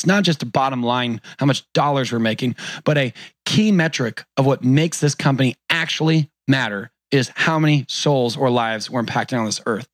[0.00, 3.12] It's not just a bottom line, how much dollars we're making, but a
[3.44, 8.88] key metric of what makes this company actually matter is how many souls or lives
[8.88, 9.86] we're impacting on this earth.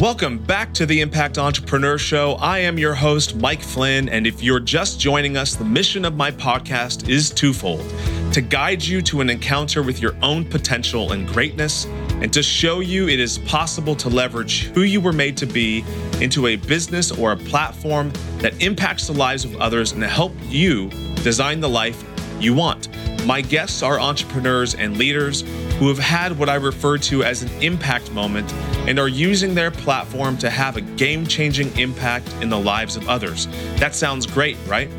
[0.00, 2.32] Welcome back to the Impact Entrepreneur Show.
[2.40, 6.16] I am your host, Mike Flynn, and if you're just joining us, the mission of
[6.16, 7.88] my podcast is twofold
[8.32, 11.86] to guide you to an encounter with your own potential and greatness,
[12.20, 15.84] and to show you it is possible to leverage who you were made to be
[16.20, 20.32] into a business or a platform that impacts the lives of others and to help
[20.48, 20.90] you
[21.22, 22.04] design the life
[22.38, 22.88] you want.
[23.26, 25.42] My guests are entrepreneurs and leaders
[25.78, 28.52] who have had what I refer to as an impact moment
[28.86, 33.08] and are using their platform to have a game changing impact in the lives of
[33.08, 33.46] others.
[33.78, 34.90] That sounds great, right?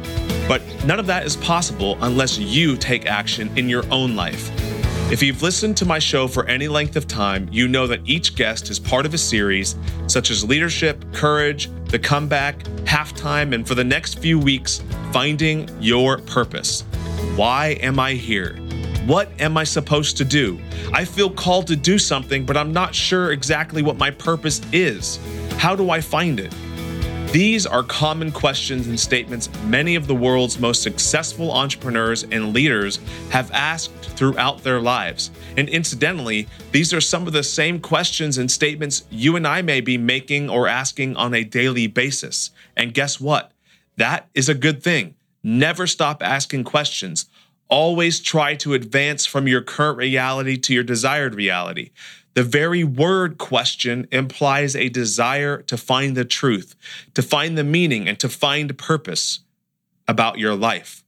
[0.48, 4.52] But none of that is possible unless you take action in your own life.
[5.12, 8.34] If you've listened to my show for any length of time, you know that each
[8.34, 9.76] guest is part of a series
[10.08, 14.81] such as Leadership, Courage, The Comeback, Halftime, and for the next few weeks,
[15.12, 16.84] Finding Your Purpose.
[17.36, 18.56] Why am I here?
[19.06, 20.62] What am I supposed to do?
[20.94, 25.20] I feel called to do something, but I'm not sure exactly what my purpose is.
[25.58, 26.56] How do I find it?
[27.32, 33.00] These are common questions and statements many of the world's most successful entrepreneurs and leaders
[33.30, 35.32] have asked throughout their lives.
[35.56, 39.80] And incidentally, these are some of the same questions and statements you and I may
[39.80, 42.50] be making or asking on a daily basis.
[42.76, 43.54] And guess what?
[43.96, 45.16] That is a good thing.
[45.42, 47.28] Never stop asking questions.
[47.70, 51.92] Always try to advance from your current reality to your desired reality.
[52.34, 56.76] The very word question implies a desire to find the truth,
[57.14, 59.42] to find the meaning, and to find purpose
[60.08, 61.04] about your life.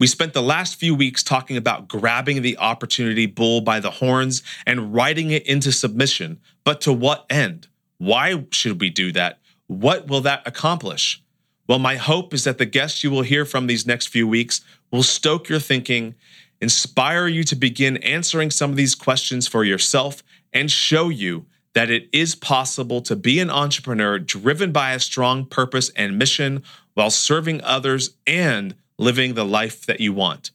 [0.00, 4.42] We spent the last few weeks talking about grabbing the opportunity bull by the horns
[4.66, 6.40] and riding it into submission.
[6.64, 7.68] But to what end?
[7.98, 9.38] Why should we do that?
[9.68, 11.22] What will that accomplish?
[11.68, 14.60] Well, my hope is that the guests you will hear from these next few weeks
[14.90, 16.16] will stoke your thinking,
[16.62, 21.90] inspire you to begin answering some of these questions for yourself, and show you that
[21.90, 26.62] it is possible to be an entrepreneur driven by a strong purpose and mission
[26.94, 30.50] while serving others and living the life that you want.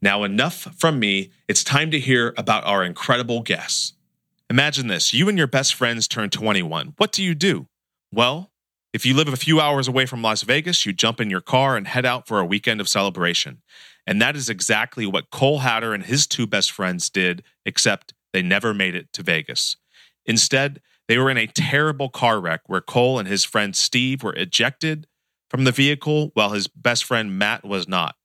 [0.00, 1.32] Now, enough from me.
[1.48, 3.94] It's time to hear about our incredible guests.
[4.48, 6.94] Imagine this you and your best friends turn 21.
[6.98, 7.66] What do you do?
[8.12, 8.50] Well,
[8.92, 11.76] if you live a few hours away from Las Vegas, you jump in your car
[11.76, 13.62] and head out for a weekend of celebration.
[14.06, 18.40] And that is exactly what Cole Hatter and his two best friends did, except they
[18.40, 19.76] never made it to Vegas.
[20.24, 24.34] Instead, they were in a terrible car wreck where Cole and his friend Steve were
[24.34, 25.06] ejected
[25.50, 28.16] from the vehicle while his best friend Matt was not.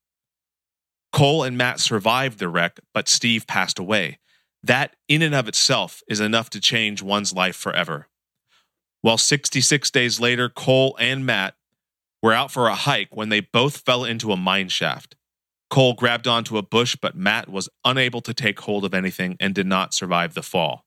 [1.12, 4.19] Cole and Matt survived the wreck, but Steve passed away.
[4.63, 8.07] That, in and of itself, is enough to change one's life forever.
[9.03, 11.55] Well, 66 days later, Cole and Matt
[12.21, 15.17] were out for a hike when they both fell into a mine shaft.
[15.69, 19.53] Cole grabbed onto a bush, but Matt was unable to take hold of anything and
[19.53, 20.85] did not survive the fall.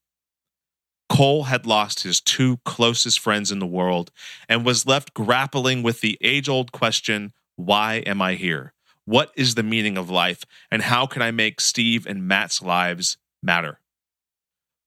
[1.09, 4.11] Cole had lost his two closest friends in the world
[4.49, 8.75] and was left grappling with the age old question why am I here?
[9.07, 10.45] What is the meaning of life?
[10.71, 13.81] And how can I make Steve and Matt's lives matter?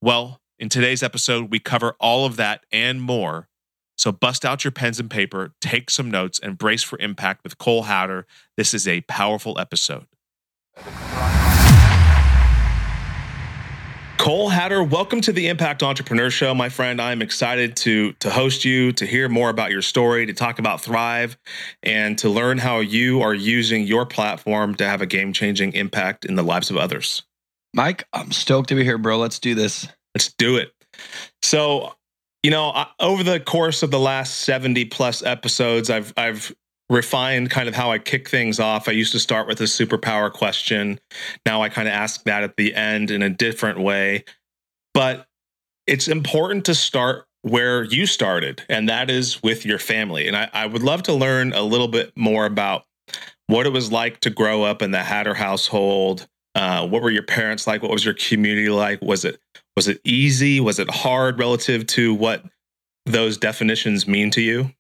[0.02, 3.48] Well, in today's episode, we cover all of that and more.
[3.98, 7.58] So bust out your pens and paper, take some notes, and brace for impact with
[7.58, 8.28] Cole Hatter.
[8.58, 10.06] This is a powerful episode.
[14.18, 17.02] Cole Hatter, welcome to the Impact Entrepreneur Show, my friend.
[17.02, 20.82] I'm excited to to host you, to hear more about your story, to talk about
[20.82, 21.38] Thrive,
[21.84, 26.36] and to learn how you are using your platform to have a game-changing impact in
[26.36, 27.24] the lives of others.
[27.74, 29.18] Mike, I'm stoked to be here, bro.
[29.18, 29.88] Let's do this.
[30.16, 30.74] Let's do it.
[31.42, 31.96] So,
[32.44, 36.54] you know, over the course of the last 70 plus episodes, I've I've
[36.90, 38.88] refined kind of how I kick things off.
[38.88, 41.00] I used to start with a superpower question.
[41.46, 44.26] Now I kind of ask that at the end in a different way.
[44.94, 45.28] But
[45.86, 50.28] it's important to start where you started, and that is with your family.
[50.28, 52.86] And I, I would love to learn a little bit more about
[53.48, 56.28] what it was like to grow up in the Hatter household.
[56.56, 57.82] Uh, what were your parents like?
[57.82, 59.02] What was your community like?
[59.02, 59.40] Was it
[59.76, 60.60] was it easy?
[60.60, 62.44] Was it hard relative to what
[63.06, 64.72] those definitions mean to you?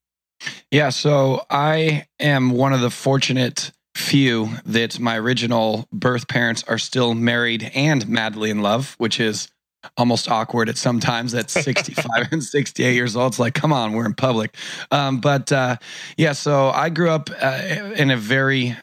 [0.71, 6.77] Yeah, so I am one of the fortunate few that my original birth parents are
[6.77, 9.49] still married and madly in love, which is
[9.97, 13.33] almost awkward at sometimes at 65 and 68 years old.
[13.33, 14.55] It's like, come on, we're in public.
[14.91, 15.77] Um, but uh,
[16.17, 18.77] yeah, so I grew up uh, in a very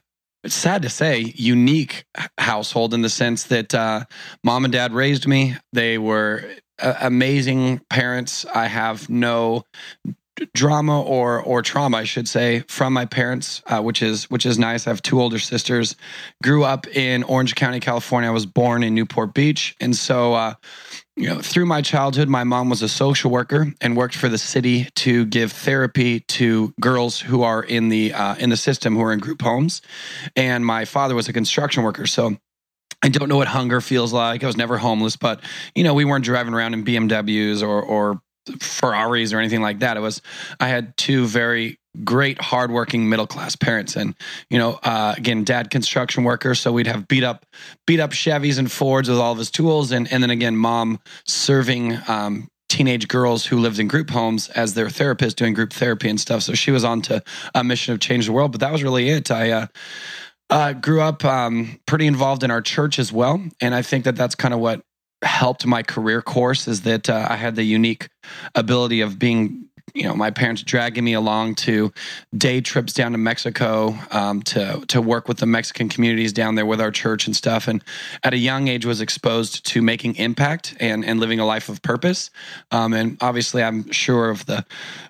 [0.46, 2.06] it's sad to say, unique
[2.38, 4.04] household in the sense that uh,
[4.44, 5.56] mom and dad raised me.
[5.72, 6.48] They were
[6.78, 8.46] amazing parents.
[8.46, 9.64] I have no
[10.54, 14.56] drama or or trauma, I should say, from my parents, uh, which is which is
[14.56, 14.87] nice.
[14.87, 15.96] I have two older sisters.
[16.44, 18.31] Grew up in Orange County, California.
[18.31, 20.54] I was born in Newport Beach, and so uh,
[21.16, 24.36] you know, through my childhood, my mom was a social worker and worked for the
[24.36, 29.02] city to give therapy to girls who are in the uh, in the system who
[29.02, 29.80] are in group homes,
[30.36, 32.36] and my father was a construction worker, so.
[33.02, 34.42] I don't know what hunger feels like.
[34.42, 35.42] I was never homeless, but
[35.74, 38.22] you know, we weren't driving around in BMWs or or
[38.58, 39.98] Ferraris or anything like that.
[39.98, 40.22] It was
[40.58, 43.96] I had two very great hardworking middle class parents.
[43.96, 44.14] And
[44.50, 47.46] you know uh, again dad construction worker so we'd have beat up
[47.87, 50.98] beat up chevys and fords with all of his tools and and then again mom
[51.26, 56.08] serving um, teenage girls who lived in group homes as their therapist doing group therapy
[56.08, 56.43] and stuff.
[56.43, 57.22] So she was on to
[57.54, 59.31] a mission of change the world but that was really it.
[59.31, 59.66] I uh,
[60.48, 64.14] uh, grew up um, pretty involved in our church as well and i think that
[64.14, 64.81] that's kind of what
[65.22, 68.08] helped my career course is that uh, I had the unique
[68.54, 71.92] ability of being you know my parents dragging me along to
[72.36, 76.66] day trips down to Mexico um, to to work with the Mexican communities down there
[76.66, 77.68] with our church and stuff.
[77.68, 77.82] And
[78.22, 81.82] at a young age, was exposed to making impact and and living a life of
[81.82, 82.30] purpose.
[82.70, 84.64] Um, and obviously, I'm sure of the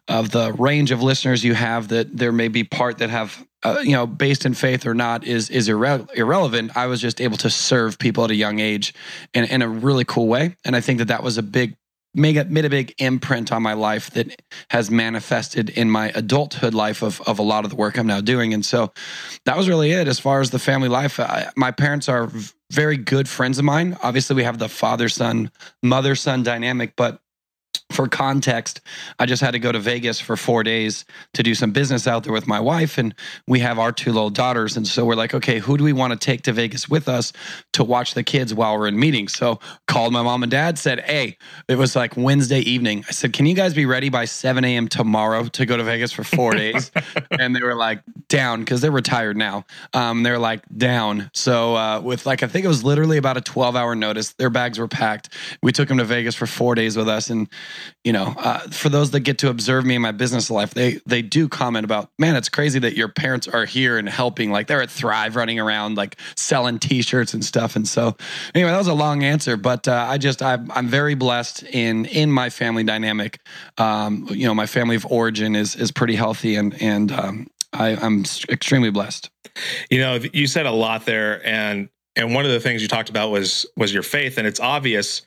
[0.08, 3.80] of the range of listeners you have that there may be part that have uh,
[3.82, 6.76] you know, based in faith or not is is irre- irrelevant.
[6.76, 8.94] I was just able to serve people at a young age
[9.34, 11.76] in, in a really cool way, and I think that that was a big
[12.16, 16.74] made a, made a big imprint on my life that has manifested in my adulthood
[16.74, 18.54] life of, of a lot of the work I'm now doing.
[18.54, 18.92] And so
[19.44, 21.20] that was really it as far as the family life.
[21.20, 22.30] I, my parents are
[22.72, 23.96] very good friends of mine.
[24.02, 25.50] Obviously, we have the father son,
[25.82, 27.20] mother son dynamic, but
[27.90, 28.80] for context,
[29.18, 31.04] I just had to go to Vegas for four days
[31.34, 33.14] to do some business out there with my wife, and
[33.46, 34.76] we have our two little daughters.
[34.76, 37.32] And so we're like, okay, who do we want to take to Vegas with us
[37.74, 39.34] to watch the kids while we're in meetings?
[39.34, 41.38] So called my mom and dad, said, hey,
[41.68, 43.04] it was like Wednesday evening.
[43.08, 44.88] I said, can you guys be ready by 7 a.m.
[44.88, 46.90] tomorrow to go to Vegas for four days?
[47.30, 49.64] and they were like, down, because they're retired now.
[49.94, 51.30] Um, they're like, down.
[51.34, 54.50] So uh, with like, I think it was literally about a 12 hour notice, their
[54.50, 55.28] bags were packed.
[55.62, 57.30] We took them to Vegas for four days with us.
[57.30, 57.48] And
[58.04, 61.00] you know, uh, for those that get to observe me in my business life, they
[61.06, 64.50] they do comment about, man, it's crazy that your parents are here and helping.
[64.50, 67.76] Like they're at Thrive, running around, like selling T-shirts and stuff.
[67.76, 68.16] And so,
[68.54, 72.06] anyway, that was a long answer, but uh, I just I'm, I'm very blessed in
[72.06, 73.40] in my family dynamic.
[73.78, 77.96] Um, you know, my family of origin is is pretty healthy, and and um, I,
[77.96, 79.30] I'm extremely blessed.
[79.90, 83.10] You know, you said a lot there, and and one of the things you talked
[83.10, 85.22] about was was your faith, and it's obvious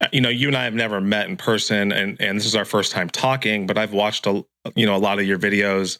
[0.12, 2.64] you know, you and I have never met in person, and and this is our
[2.64, 3.66] first time talking.
[3.66, 4.44] But I've watched a
[4.74, 5.98] you know a lot of your videos,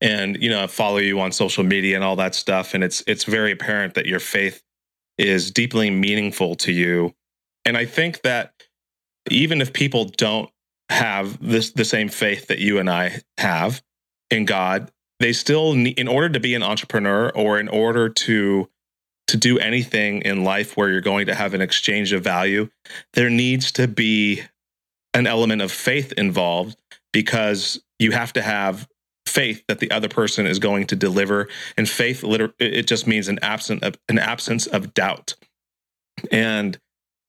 [0.00, 2.74] and you know, follow you on social media and all that stuff.
[2.74, 4.62] And it's it's very apparent that your faith
[5.16, 7.14] is deeply meaningful to you.
[7.64, 8.52] And I think that
[9.30, 10.50] even if people don't
[10.90, 13.82] have this the same faith that you and I have
[14.30, 14.90] in God,
[15.20, 18.68] they still need, in order to be an entrepreneur or in order to
[19.28, 22.68] to do anything in life where you're going to have an exchange of value,
[23.12, 24.42] there needs to be
[25.14, 26.76] an element of faith involved
[27.12, 28.88] because you have to have
[29.26, 31.48] faith that the other person is going to deliver.
[31.76, 32.24] And faith
[32.58, 35.34] it just means an absence of an absence of doubt.
[36.32, 36.78] And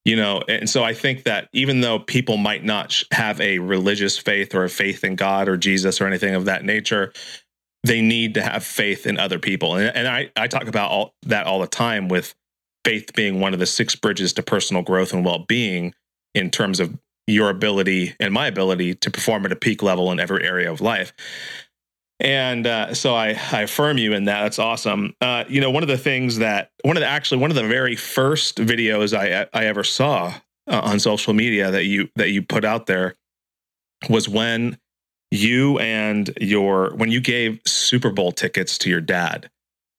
[0.05, 4.17] you know and so i think that even though people might not have a religious
[4.17, 7.11] faith or a faith in god or jesus or anything of that nature
[7.83, 9.75] they need to have faith in other people.
[9.75, 12.35] And, and I, I talk about all that all the time with
[12.83, 15.93] faith being one of the six bridges to personal growth and well being
[16.33, 20.19] in terms of your ability and my ability to perform at a peak level in
[20.19, 21.13] every area of life.
[22.19, 24.41] And uh, so I, I affirm you in that.
[24.43, 25.13] That's awesome.
[25.21, 27.63] Uh, you know, one of the things that one of the actually one of the
[27.63, 30.33] very first videos I I ever saw
[30.67, 33.15] uh, on social media that you that you put out there
[34.09, 34.77] was when
[35.31, 39.49] you and your when you gave Super Bowl tickets to your dad.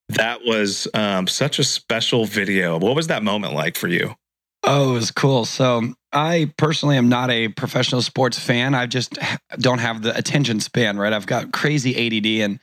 [0.08, 2.78] That was um, such a special video.
[2.78, 4.16] What was that moment like for you?
[4.64, 5.44] Oh, it was cool.
[5.44, 8.74] So I personally am not a professional sports fan.
[8.74, 9.18] I just
[9.58, 11.12] don't have the attention span, right?
[11.12, 12.60] I've got crazy ADD, and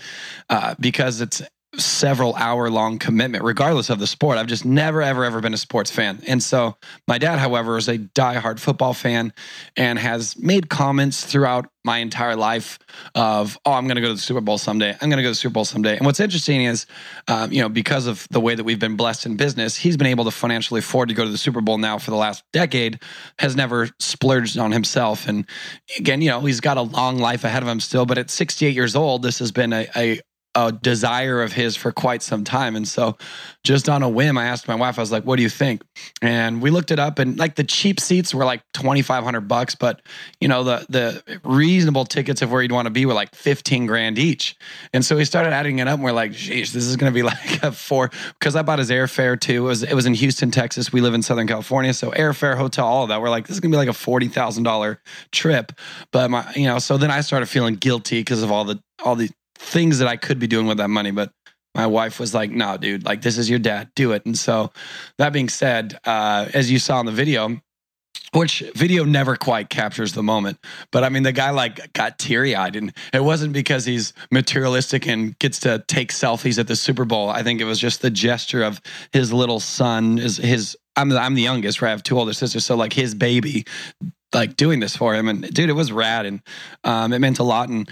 [0.50, 1.41] uh, because it's
[1.77, 4.38] several hour long commitment, regardless of the sport.
[4.38, 6.22] I've just never, ever, ever been a sports fan.
[6.27, 6.75] And so
[7.07, 9.34] my dad, however, is a diehard football fan
[9.75, 12.77] and has made comments throughout my entire life
[13.15, 14.91] of, oh, I'm going to go to the Super Bowl someday.
[14.91, 15.96] I'm going to go to the Super Bowl someday.
[15.96, 16.86] And what's interesting is,
[17.29, 20.07] um, you know, because of the way that we've been blessed in business, he's been
[20.07, 23.00] able to financially afford to go to the Super Bowl now for the last decade,
[23.39, 25.27] has never splurged on himself.
[25.27, 25.48] And
[25.98, 28.75] again, you know, he's got a long life ahead of him still, but at 68
[28.75, 30.19] years old, this has been a, a
[30.57, 32.75] a desire of his for quite some time.
[32.75, 33.15] And so,
[33.63, 35.83] just on a whim, I asked my wife, I was like, what do you think?
[36.21, 40.01] And we looked it up, and like the cheap seats were like 2,500 bucks, but
[40.41, 43.85] you know, the, the reasonable tickets of where you'd want to be were like 15
[43.85, 44.55] grand each.
[44.93, 47.15] And so we started adding it up, and we're like, geez, this is going to
[47.15, 48.09] be like a four,
[48.39, 49.65] because I bought his airfare too.
[49.65, 50.91] It was, it was in Houston, Texas.
[50.91, 51.93] We live in Southern California.
[51.93, 53.21] So, airfare, hotel, all of that.
[53.21, 54.97] We're like, this is going to be like a $40,000
[55.31, 55.71] trip.
[56.11, 59.15] But my, you know, so then I started feeling guilty because of all the, all
[59.15, 61.11] the things that I could be doing with that money.
[61.11, 61.31] But
[61.75, 64.25] my wife was like, no, dude, like this is your dad, do it.
[64.25, 64.71] And so
[65.17, 67.61] that being said, uh, as you saw in the video,
[68.33, 70.59] which video never quite captures the moment.
[70.91, 75.07] But I mean, the guy like got teary eyed, and it wasn't because he's materialistic
[75.07, 77.29] and gets to take selfies at the Super Bowl.
[77.29, 78.81] I think it was just the gesture of
[79.13, 80.77] his little son, is his.
[80.95, 81.89] I'm the, I'm the youngest, right?
[81.89, 83.65] I have two older sisters, so like his baby
[84.34, 86.41] like doing this for him and dude it was rad and
[86.84, 87.89] um, it meant a lot and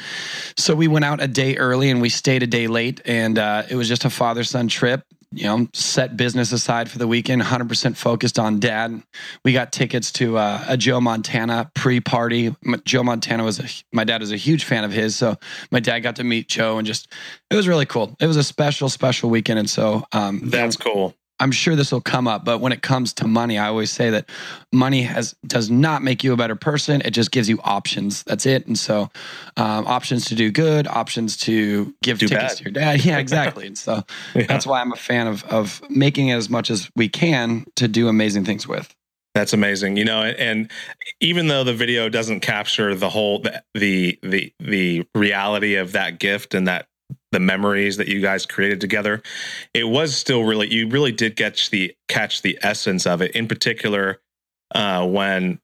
[0.57, 3.63] so we went out a day early and we stayed a day late and uh,
[3.69, 5.03] it was just a father son trip
[5.35, 9.03] you know, set business aside for the weekend, 100% focused on dad.
[9.43, 12.55] We got tickets to uh, a Joe Montana pre-party.
[12.85, 15.35] Joe Montana was a, my dad was a huge fan of his, so
[15.71, 17.11] my dad got to meet Joe, and just
[17.49, 18.15] it was really cool.
[18.21, 21.13] It was a special, special weekend, and so um, that's cool.
[21.39, 24.09] I'm sure this will come up, but when it comes to money, I always say
[24.09, 24.29] that
[24.71, 27.01] money has does not make you a better person.
[27.01, 28.23] It just gives you options.
[28.23, 28.65] That's it.
[28.67, 29.09] And so,
[29.57, 32.57] um, options to do good, options to give do tickets bad.
[32.57, 33.05] to your dad.
[33.05, 33.67] Yeah, exactly.
[33.67, 34.45] and so yeah.
[34.47, 38.07] that's why I'm a fan of of making as much as we can to do
[38.07, 38.95] amazing things with.
[39.33, 39.97] That's amazing.
[39.97, 40.71] You know, and
[41.19, 46.19] even though the video doesn't capture the whole the the the, the reality of that
[46.19, 46.87] gift and that
[47.35, 49.21] the memories that you guys created together.
[49.73, 53.31] It was still really you really did catch the catch the essence of it.
[53.31, 54.21] In particular
[54.73, 55.59] uh, when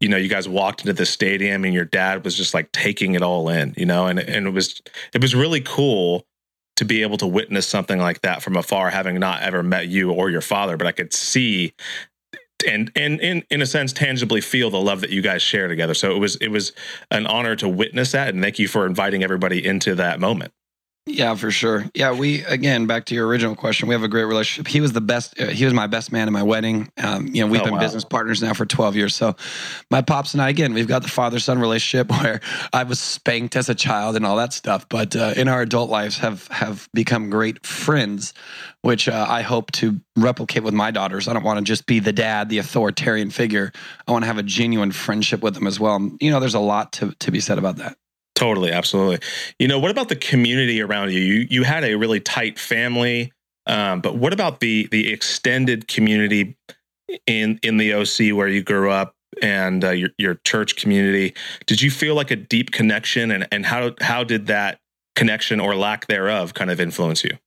[0.00, 3.14] you know you guys walked into the stadium and your dad was just like taking
[3.14, 4.82] it all in you know and and it was
[5.14, 6.26] it was really cool
[6.76, 10.12] to be able to witness something like that from afar having not ever met you
[10.12, 11.72] or your father but i could see
[12.66, 15.94] and and in in a sense tangibly feel the love that you guys share together.
[15.94, 16.72] So it was it was
[17.10, 20.52] an honor to witness that and thank you for inviting everybody into that moment
[21.08, 21.84] yeah, for sure.
[21.94, 23.86] Yeah, we again back to your original question.
[23.86, 24.66] We have a great relationship.
[24.66, 25.40] He was the best.
[25.40, 26.90] Uh, he was my best man in my wedding.
[26.98, 27.80] Um, you know, we've oh, been wow.
[27.80, 29.14] business partners now for twelve years.
[29.14, 29.36] So,
[29.88, 32.40] my pops and I again, we've got the father son relationship where
[32.72, 34.88] I was spanked as a child and all that stuff.
[34.88, 38.34] But uh, in our adult lives, have have become great friends,
[38.82, 41.28] which uh, I hope to replicate with my daughters.
[41.28, 43.70] I don't want to just be the dad, the authoritarian figure.
[44.08, 46.10] I want to have a genuine friendship with them as well.
[46.20, 47.96] You know, there's a lot to to be said about that.
[48.36, 49.18] Totally, absolutely.
[49.58, 51.20] You know, what about the community around you?
[51.20, 53.32] You you had a really tight family,
[53.66, 56.54] um, but what about the the extended community
[57.26, 61.34] in in the OC where you grew up and uh, your your church community?
[61.64, 64.80] Did you feel like a deep connection, and and how how did that
[65.16, 67.38] connection or lack thereof kind of influence you?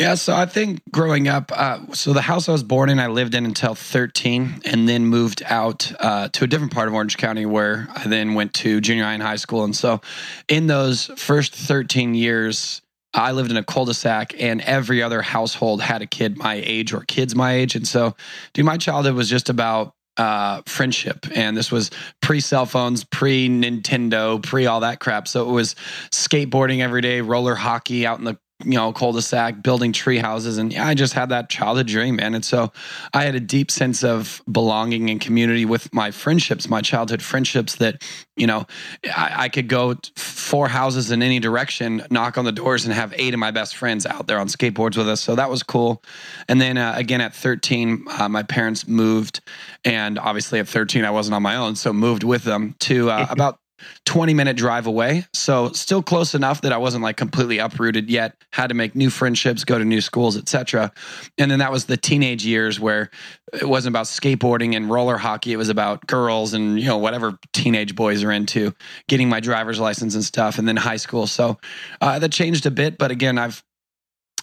[0.00, 3.08] Yeah, so I think growing up, uh, so the house I was born in, I
[3.08, 7.18] lived in until 13, and then moved out uh, to a different part of Orange
[7.18, 9.62] County where I then went to junior high and high school.
[9.62, 10.00] And so
[10.48, 12.80] in those first 13 years,
[13.12, 17.00] I lived in a cul-de-sac and every other household had a kid my age or
[17.00, 17.76] kids my age.
[17.76, 18.16] And so,
[18.54, 21.26] dude, my childhood was just about uh, friendship.
[21.34, 21.90] And this was
[22.22, 25.28] pre cell phones, pre Nintendo, pre all that crap.
[25.28, 25.74] So it was
[26.10, 30.58] skateboarding every day, roller hockey out in the you know, cul-de-sac, building tree houses.
[30.58, 32.34] And yeah, I just had that childhood dream, man.
[32.34, 32.72] And so
[33.14, 37.76] I had a deep sense of belonging and community with my friendships, my childhood friendships
[37.76, 38.02] that,
[38.36, 38.66] you know,
[39.04, 43.14] I, I could go four houses in any direction, knock on the doors and have
[43.16, 45.20] eight of my best friends out there on skateboards with us.
[45.20, 46.02] So that was cool.
[46.48, 49.40] And then uh, again, at 13, uh, my parents moved.
[49.84, 51.76] And obviously at 13, I wasn't on my own.
[51.76, 53.59] So moved with them to uh, about
[54.06, 55.24] 20 minute drive away.
[55.32, 59.10] So still close enough that I wasn't like completely uprooted yet, had to make new
[59.10, 60.92] friendships, go to new schools, etc.
[61.38, 63.10] And then that was the teenage years where
[63.52, 65.52] it wasn't about skateboarding and roller hockey.
[65.52, 68.74] It was about girls and, you know, whatever teenage boys are into,
[69.08, 70.58] getting my driver's license and stuff.
[70.58, 71.26] And then high school.
[71.26, 71.58] So
[72.00, 72.98] uh, that changed a bit.
[72.98, 73.62] But again, I've,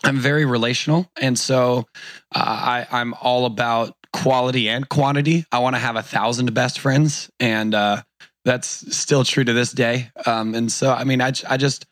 [0.03, 1.09] I'm very relational.
[1.19, 1.85] And so
[2.35, 5.45] uh, I, I'm all about quality and quantity.
[5.51, 7.29] I want to have a thousand best friends.
[7.39, 8.03] And, uh,
[8.47, 10.09] that's still true to this day.
[10.25, 11.85] Um, and so, I mean, I, I just,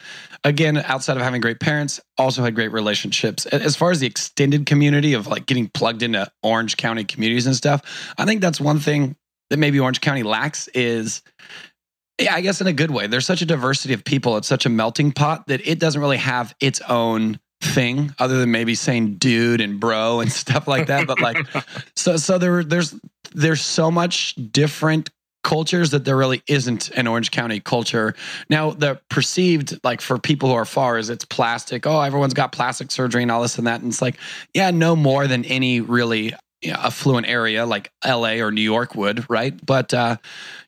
[0.46, 3.46] again, outside of having great parents, also had great relationships.
[3.48, 7.58] As far as the extended community of like getting plugged into Orange County communities and
[7.58, 9.18] stuff, I think that's one thing
[9.50, 11.24] that maybe Orange County lacks is,
[12.22, 13.08] yeah, I guess in a good way.
[13.08, 14.38] There's such a diversity of people.
[14.38, 18.52] It's such a melting pot that it doesn't really have its own thing other than
[18.52, 21.38] maybe saying dude and bro and stuff like that but like
[21.96, 22.94] so so there there's
[23.34, 25.10] there's so much different
[25.46, 28.16] cultures that there really isn't an Orange County culture.
[28.50, 31.86] Now, the perceived, like for people who are far, is it's plastic.
[31.86, 33.80] Oh, everyone's got plastic surgery and all this and that.
[33.80, 34.18] And it's like,
[34.56, 36.34] yeah, no more than any really
[36.68, 39.54] affluent area like LA or New York would, right?
[39.64, 40.18] But uh,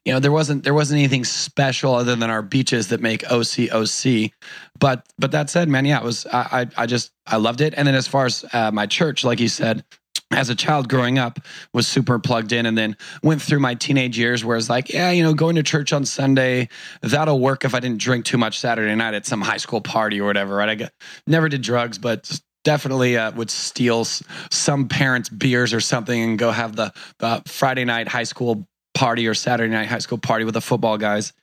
[0.05, 3.72] you know, there wasn't there wasn't anything special other than our beaches that make OC
[3.72, 4.31] OC.
[4.79, 7.74] But but that said, man, yeah, it was I I, I just I loved it.
[7.75, 9.84] And then as far as uh, my church, like you said,
[10.31, 11.39] as a child growing up
[11.74, 15.12] was super plugged in and then went through my teenage years where it's like yeah
[15.12, 16.67] you know going to church on sunday
[17.01, 20.19] that'll work if i didn't drink too much saturday night at some high school party
[20.19, 20.91] or whatever right i got,
[21.25, 26.51] never did drugs but definitely uh, would steal some parents beers or something and go
[26.51, 30.53] have the, the friday night high school party or saturday night high school party with
[30.53, 31.33] the football guys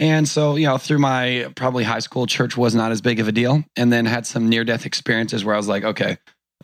[0.00, 3.28] and so, you know, through my probably high school, church was not as big of
[3.28, 3.62] a deal.
[3.76, 6.16] And then had some near death experiences where I was like, okay,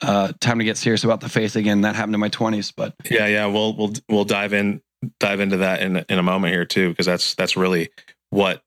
[0.03, 1.83] uh, time to get serious about the faith again.
[1.83, 4.83] That happened in my twenties, but yeah, yeah, we'll we'll we'll dive in
[5.21, 7.91] dive into that in in a moment here too, because that's that's really
[8.31, 8.63] what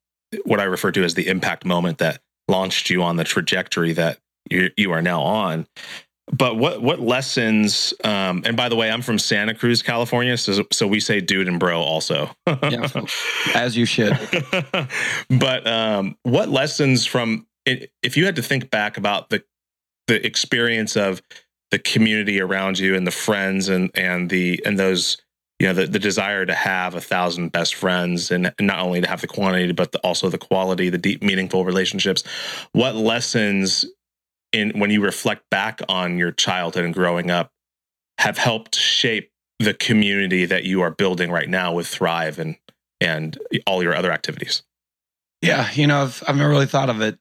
[0.45, 4.19] what I refer to as the impact moment that launched you on the trajectory that
[4.49, 5.67] you you are now on.
[6.31, 7.93] But what what lessons?
[8.03, 11.47] Um, and by the way, I'm from Santa Cruz, California, so so we say dude
[11.47, 12.29] and bro also.
[12.47, 12.87] yeah,
[13.55, 14.17] as you should.
[15.29, 19.43] but um, what lessons from if you had to think back about the
[20.09, 21.21] the experience of
[21.71, 25.17] the community around you and the friends and and the and those
[25.59, 29.07] you know the, the desire to have a thousand best friends and, not only to
[29.07, 32.23] have the quantity but the, also the quality the deep meaningful relationships.
[32.71, 33.85] What lessons
[34.51, 37.51] in when you reflect back on your childhood and growing up
[38.17, 42.57] have helped shape the community that you are building right now with thrive and
[42.99, 44.63] and all your other activities?
[45.41, 47.19] Yeah you know i've, I've never really thought of it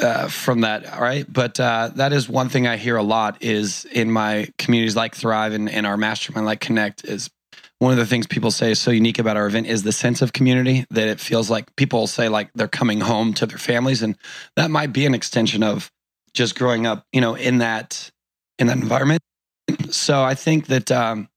[0.00, 0.92] uh, from that.
[0.92, 1.30] All right.
[1.30, 5.14] But uh, that is one thing I hear a lot is in my communities like
[5.14, 7.30] Thrive and, and our mastermind like Connect is
[7.78, 10.22] one of the things people say is so unique about our event is the sense
[10.22, 14.02] of community that it feels like people say like they're coming home to their families.
[14.02, 14.16] And
[14.56, 15.90] that might be an extension of
[16.32, 18.10] just growing up, you know, in that,
[18.58, 19.20] in that environment.
[19.90, 21.28] So I think that, um,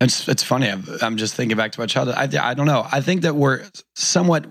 [0.00, 0.68] it's, it's funny.
[0.68, 2.14] I'm, I'm just thinking back to my childhood.
[2.16, 2.86] I, I don't know.
[2.90, 3.64] I think that we're
[3.96, 4.46] somewhat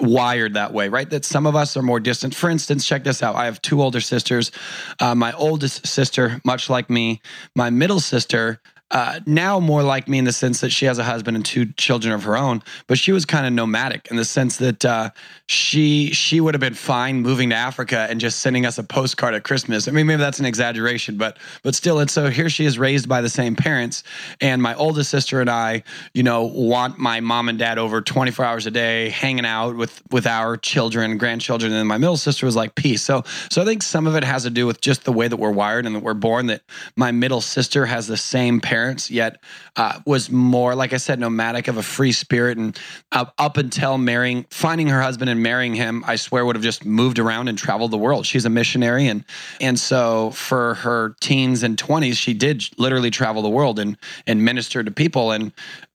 [0.00, 1.08] wired that way, right?
[1.10, 2.34] That some of us are more distant.
[2.34, 3.34] For instance, check this out.
[3.34, 4.50] I have two older sisters.
[4.98, 7.20] Uh, my oldest sister, much like me,
[7.54, 8.60] my middle sister
[8.92, 11.64] uh, now more like me in the sense that she has a husband and two
[11.72, 15.08] children of her own, but she was kind of nomadic in the sense that uh,
[15.46, 19.34] she she would have been fine moving to Africa and just sending us a postcard
[19.34, 19.88] at Christmas.
[19.88, 23.08] I mean, maybe that's an exaggeration, but but still, and so here she is raised
[23.08, 24.02] by the same parents,
[24.42, 28.44] and my oldest sister and I, you know, want my mom and dad over 24
[28.44, 32.56] hours a day, hanging out with with our children, grandchildren, and my middle sister was
[32.56, 33.00] like peace.
[33.00, 35.38] So so I think some of it has to do with just the way that
[35.38, 36.48] we're wired and that we're born.
[36.48, 36.60] That
[36.94, 39.40] my middle sister has the same parents parents, yet
[39.76, 42.58] uh, was more, like I said, nomadic of a free spirit.
[42.58, 42.76] And
[43.12, 46.84] uh, up until marrying, finding her husband and marrying him, I swear would have just
[46.84, 48.26] moved around and traveled the world.
[48.26, 49.24] She's a missionary, and
[49.60, 54.44] and so for her teens and twenties, she did literally travel the world and and
[54.44, 55.30] minister to people.
[55.30, 55.52] And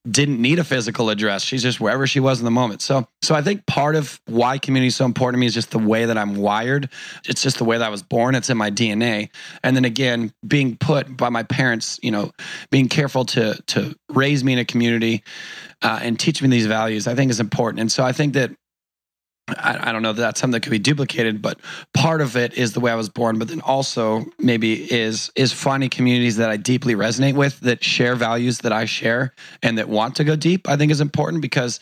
[0.10, 1.44] didn't need a physical address.
[1.44, 2.82] She's just wherever she was in the moment.
[2.82, 5.72] So, so I think part of why community is so important to me is just
[5.72, 6.90] the way that I'm wired.
[7.26, 8.36] It's just the way that I was born.
[8.36, 9.30] It's in my DNA.
[9.64, 12.32] And then again, being put by my parents, you know,
[12.72, 15.24] being careful to to raise me in a community
[15.82, 17.82] uh, and teach me these values, I think is important.
[17.82, 18.52] And so I think that
[19.50, 21.60] I, I, don't know that that's something that could be duplicated, but
[21.94, 23.40] part of it is the way I was born.
[23.40, 28.16] But then also maybe is is finding communities that I deeply resonate with, that share
[28.16, 29.34] values that I share,
[29.64, 30.68] and that want to go deep.
[30.68, 31.80] I think is important because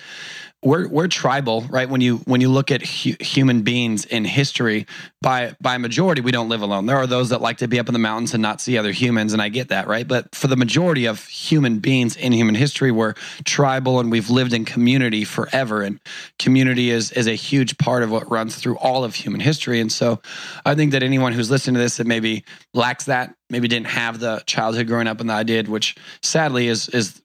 [0.65, 1.87] we're we're tribal, right?
[1.87, 4.87] When you when you look at hu- human beings in history,
[5.21, 6.87] by by majority, we don't live alone.
[6.87, 8.91] There are those that like to be up in the mountains and not see other
[8.91, 10.07] humans, and I get that, right?
[10.07, 14.53] But for the majority of human beings in human history, we're tribal and we've lived
[14.53, 15.99] in community forever, and
[16.39, 19.79] community is is a huge part of what runs through all of human history.
[19.79, 20.19] And so,
[20.65, 24.19] I think that anyone who's listening to this that maybe lacks that, maybe didn't have
[24.19, 27.21] the childhood growing up in that I did, which sadly is is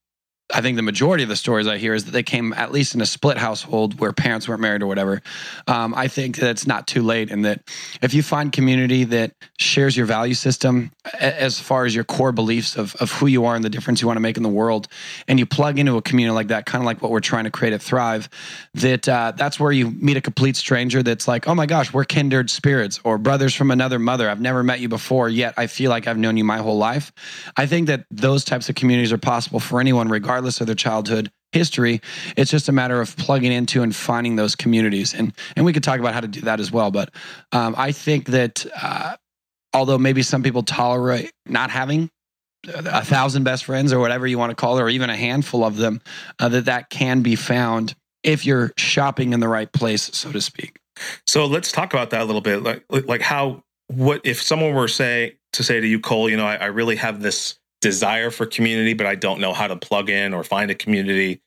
[0.52, 2.94] I think the majority of the stories I hear is that they came at least
[2.94, 5.22] in a split household where parents weren't married or whatever.
[5.66, 7.62] Um, I think that it's not too late, and that
[8.02, 12.76] if you find community that shares your value system as far as your core beliefs
[12.76, 14.88] of, of who you are and the difference you want to make in the world,
[15.28, 17.50] and you plug into a community like that, kind of like what we're trying to
[17.50, 18.28] create at Thrive,
[18.74, 22.04] that uh, that's where you meet a complete stranger that's like, oh my gosh, we're
[22.04, 24.28] kindred spirits or brothers from another mother.
[24.28, 27.12] I've never met you before, yet I feel like I've known you my whole life.
[27.56, 30.76] I think that those types of communities are possible for anyone, regardless regardless of their
[30.76, 32.00] childhood history.
[32.36, 35.12] It's just a matter of plugging into and finding those communities.
[35.12, 36.90] And and we could talk about how to do that as well.
[36.90, 37.10] But
[37.52, 39.16] um, I think that uh,
[39.74, 42.08] although maybe some people tolerate not having
[42.66, 45.62] a thousand best friends or whatever you want to call it, or even a handful
[45.62, 46.00] of them,
[46.38, 50.40] uh, that that can be found if you're shopping in the right place, so to
[50.40, 50.78] speak.
[51.26, 52.62] So let's talk about that a little bit.
[52.62, 56.46] Like, like how, what if someone were say to say to you, Cole, you know,
[56.46, 60.10] I, I really have this desire for community, but I don't know how to plug
[60.10, 61.40] in or find a community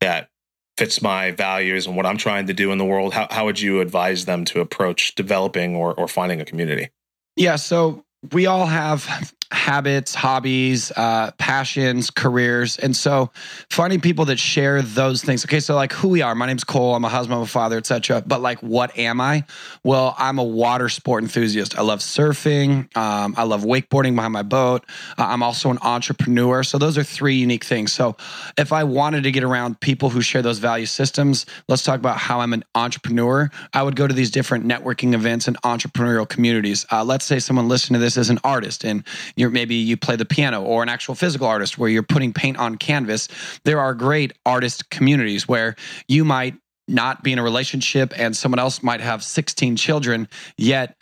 [0.00, 0.28] that
[0.76, 3.14] fits my values and what I'm trying to do in the world.
[3.14, 6.90] How, how would you advise them to approach developing or, or finding a community?
[7.36, 7.56] Yeah.
[7.56, 12.78] So we all have habits, hobbies, uh, passions, careers.
[12.78, 13.30] And so
[13.70, 15.44] finding people that share those things.
[15.44, 16.34] Okay, so like who we are.
[16.34, 16.94] My name's Cole.
[16.94, 18.22] I'm a husband, I'm a father, etc.
[18.26, 19.44] But like what am I?
[19.84, 21.78] Well, I'm a water sport enthusiast.
[21.78, 22.94] I love surfing.
[22.96, 24.84] Um, I love wakeboarding behind my boat.
[25.18, 26.62] Uh, I'm also an entrepreneur.
[26.62, 27.92] So those are three unique things.
[27.92, 28.16] So
[28.58, 32.18] if I wanted to get around people who share those value systems, let's talk about
[32.18, 33.50] how I'm an entrepreneur.
[33.72, 36.84] I would go to these different networking events and entrepreneurial communities.
[36.90, 39.04] Uh, let's say someone listening to this is an artist and
[39.36, 42.56] you're maybe you play the piano or an actual physical artist where you're putting paint
[42.56, 43.28] on canvas.
[43.64, 45.76] There are great artist communities where
[46.08, 46.54] you might
[46.88, 50.96] not be in a relationship and someone else might have 16 children, yet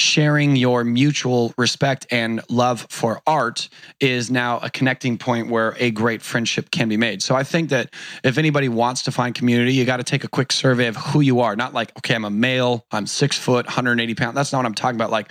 [0.00, 3.68] sharing your mutual respect and love for art
[4.00, 7.22] is now a connecting point where a great friendship can be made.
[7.22, 7.92] So I think that
[8.24, 11.20] if anybody wants to find community, you got to take a quick survey of who
[11.20, 11.54] you are.
[11.54, 14.34] Not like, okay, I'm a male, I'm six foot, 180 pounds.
[14.34, 15.10] That's not what I'm talking about.
[15.10, 15.30] Like,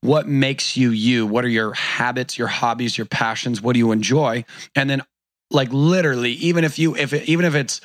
[0.00, 1.26] what makes you you?
[1.26, 3.62] What are your habits, your hobbies, your passions?
[3.62, 4.44] What do you enjoy?
[4.74, 5.02] And then
[5.50, 7.80] like literally even if you if it, even if it's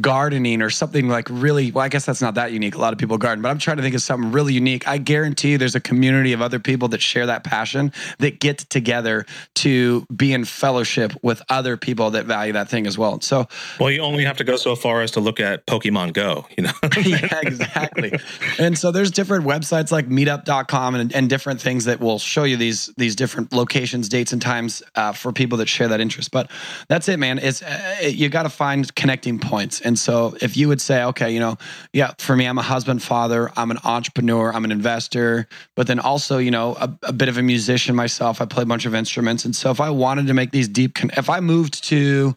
[0.00, 2.74] gardening or something like really well i guess that's not that unique.
[2.74, 4.86] A lot of people garden but i'm trying to think of something really unique.
[4.86, 9.24] I guarantee there's a community of other people that share that passion that get together
[9.56, 13.20] to be in fellowship with other people that value that thing as well.
[13.20, 13.46] So
[13.80, 16.64] well you only have to go so far as to look at pokemon go you
[16.64, 16.72] know?
[17.06, 18.12] Yeah exactly.
[18.58, 22.56] And so there's different websites like meetup.com and, and different things that will show you
[22.56, 26.30] these these different locations dates and times uh, for people that share that interest.
[26.30, 26.50] But
[26.88, 27.38] that's that's it, man.
[27.38, 29.80] It's uh, you got to find connecting points.
[29.80, 31.56] And so if you would say, okay, you know,
[31.92, 36.00] yeah, for me, I'm a husband, father, I'm an entrepreneur, I'm an investor, but then
[36.00, 38.40] also, you know, a, a bit of a musician myself.
[38.40, 40.94] I play a bunch of instruments, and so if I wanted to make these deep,
[40.94, 42.36] con- if I moved to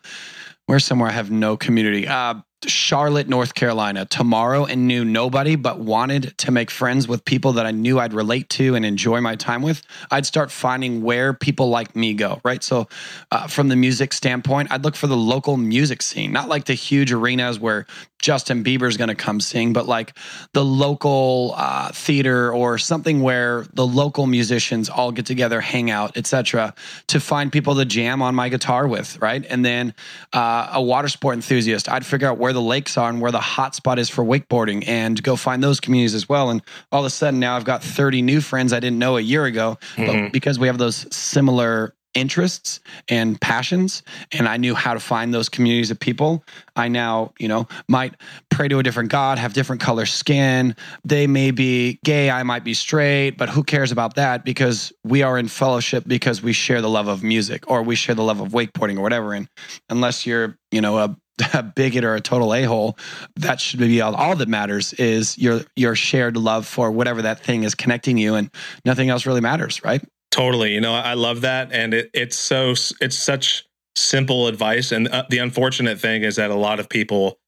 [0.68, 2.36] where's somewhere I have no community, uh,
[2.68, 7.66] Charlotte, North Carolina tomorrow and knew nobody but wanted to make friends with people that
[7.66, 11.70] I knew I'd relate to and enjoy my time with, I'd start finding where people
[11.70, 12.64] like me go, right?
[12.64, 12.88] So,
[13.32, 16.74] uh, from the music standpoint, I'd look for the local music scene, not like the
[16.74, 17.86] huge arenas where
[18.22, 20.16] Justin Bieber's going to come sing, but like
[20.54, 26.18] the local uh, theater or something where the local musicians all get together, hang out,
[26.18, 26.74] etc.,
[27.08, 29.46] to find people to jam on my guitar with, right?
[29.50, 29.94] And then
[30.34, 33.40] uh, a water sport enthusiast, I'd figure out where the lakes are and where the
[33.40, 36.50] hot spot is for wakeboarding, and go find those communities as well.
[36.50, 39.22] And all of a sudden, now I've got 30 new friends I didn't know a
[39.22, 40.26] year ago, mm-hmm.
[40.26, 45.34] but because we have those similar interests and passions and i knew how to find
[45.34, 46.44] those communities of people
[46.76, 48.16] i now you know might
[48.50, 50.76] pray to a different god have different color skin.
[51.04, 54.44] They may be gay i might be straight but who cares about that?
[54.44, 58.16] Because we are in fellowship because we share the love of music or we share
[58.16, 59.34] the love of wakeboarding or whatever.
[59.34, 59.48] And
[59.90, 61.16] unless you're you know a
[61.54, 62.98] a bigot or a total a-hole
[63.38, 67.40] that should be all, all that matters is your your shared love for whatever that
[67.40, 68.52] thing is connecting you and
[68.84, 70.74] nothing else really matters right Totally.
[70.74, 71.72] You know, I love that.
[71.72, 73.66] And it, it's so, it's such
[73.96, 74.92] simple advice.
[74.92, 77.40] And uh, the unfortunate thing is that a lot of people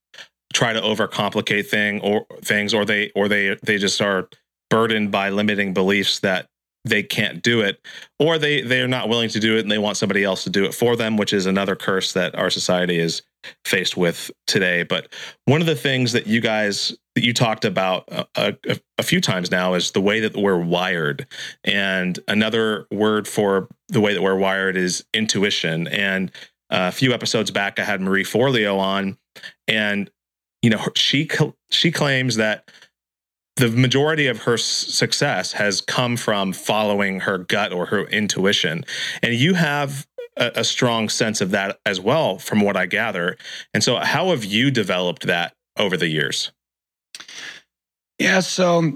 [0.53, 4.27] try to overcomplicate thing or things, or they, or they, they just are
[4.69, 6.47] burdened by limiting beliefs that
[6.83, 7.79] they can't do it
[8.19, 10.65] or they they're not willing to do it and they want somebody else to do
[10.65, 13.21] it for them which is another curse that our society is
[13.65, 15.13] faced with today but
[15.45, 19.19] one of the things that you guys that you talked about a, a, a few
[19.19, 21.27] times now is the way that we're wired
[21.63, 26.31] and another word for the way that we're wired is intuition and
[26.69, 29.17] uh, a few episodes back i had marie forleo on
[29.67, 30.09] and
[30.61, 31.27] you know she
[31.69, 32.69] she claims that
[33.57, 38.85] the majority of her success has come from following her gut or her intuition.
[39.21, 43.37] And you have a, a, strong sense of that as well, from what I gather.
[43.73, 46.51] And so, how have you developed that over the years?
[48.19, 48.93] Yeah, so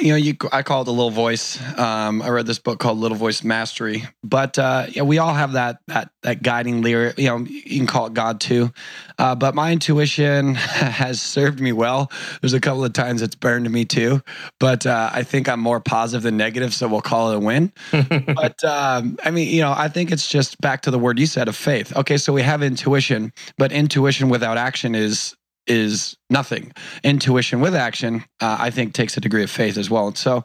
[0.00, 1.60] you know, you I call it the little voice.
[1.78, 5.52] Um, I read this book called Little Voice Mastery, but uh, yeah, we all have
[5.52, 7.18] that that that guiding lyric.
[7.18, 8.72] You know, you can call it God too.
[9.18, 12.10] Uh, but my intuition has served me well.
[12.40, 14.22] There's a couple of times it's burned me too,
[14.58, 17.72] but uh, I think I'm more positive than negative, so we'll call it a win.
[17.92, 21.26] but um, I mean, you know, I think it's just back to the word you
[21.26, 21.94] said of faith.
[21.96, 26.72] Okay, so we have intuition, but intuition without action is is nothing.
[27.02, 30.08] Intuition with action, uh, I think, takes a degree of faith as well.
[30.08, 30.44] And so,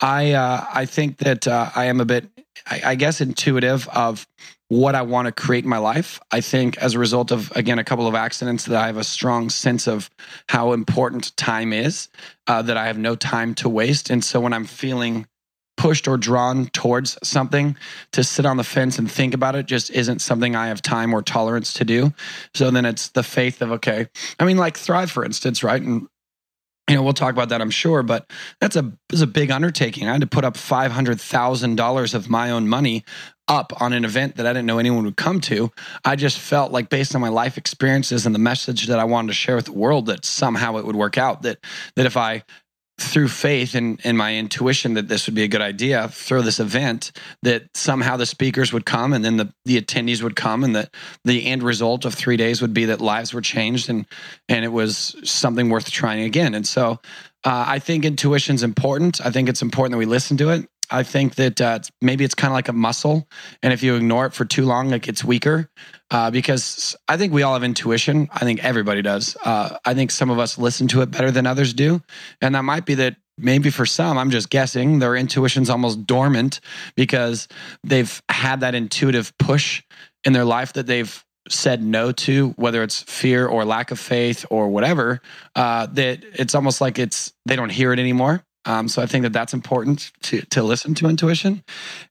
[0.00, 2.28] I uh, I think that uh, I am a bit,
[2.66, 4.26] I, I guess, intuitive of
[4.68, 6.20] what I want to create in my life.
[6.30, 9.04] I think as a result of again a couple of accidents that I have a
[9.04, 10.08] strong sense of
[10.48, 12.08] how important time is.
[12.46, 15.26] Uh, that I have no time to waste, and so when I'm feeling
[15.80, 17.74] pushed or drawn towards something
[18.12, 21.14] to sit on the fence and think about it just isn't something I have time
[21.14, 22.12] or tolerance to do.
[22.54, 24.06] So then it's the faith of, okay,
[24.38, 25.80] I mean, like Thrive, for instance, right?
[25.80, 26.06] And
[26.86, 30.08] you know, we'll talk about that, I'm sure, but that's a is a big undertaking.
[30.08, 33.04] I had to put up five hundred thousand dollars of my own money
[33.46, 35.70] up on an event that I didn't know anyone would come to.
[36.04, 39.28] I just felt like, based on my life experiences and the message that I wanted
[39.28, 41.42] to share with the world, that somehow it would work out.
[41.42, 41.58] That
[41.94, 42.42] that if I
[43.02, 46.60] through faith and, and my intuition that this would be a good idea, throw this
[46.60, 50.76] event that somehow the speakers would come and then the, the attendees would come and
[50.76, 54.06] that the end result of three days would be that lives were changed and
[54.48, 56.54] and it was something worth trying again.
[56.54, 57.00] And so
[57.44, 59.24] uh, I think intuition's important.
[59.24, 60.68] I think it's important that we listen to it.
[60.90, 63.28] I think that uh, maybe it's kind of like a muscle,
[63.62, 65.70] and if you ignore it for too long, it gets weaker.
[66.10, 68.28] Uh, because I think we all have intuition.
[68.32, 69.36] I think everybody does.
[69.44, 72.02] Uh, I think some of us listen to it better than others do,
[72.40, 73.16] and that might be that.
[73.42, 76.60] Maybe for some, I'm just guessing, their intuition's almost dormant
[76.94, 77.48] because
[77.82, 79.82] they've had that intuitive push
[80.24, 84.44] in their life that they've said no to, whether it's fear or lack of faith
[84.50, 85.20] or whatever,
[85.54, 88.44] uh, that it's almost like it's they don't hear it anymore.
[88.66, 91.64] Um, so I think that that's important to to listen to intuition,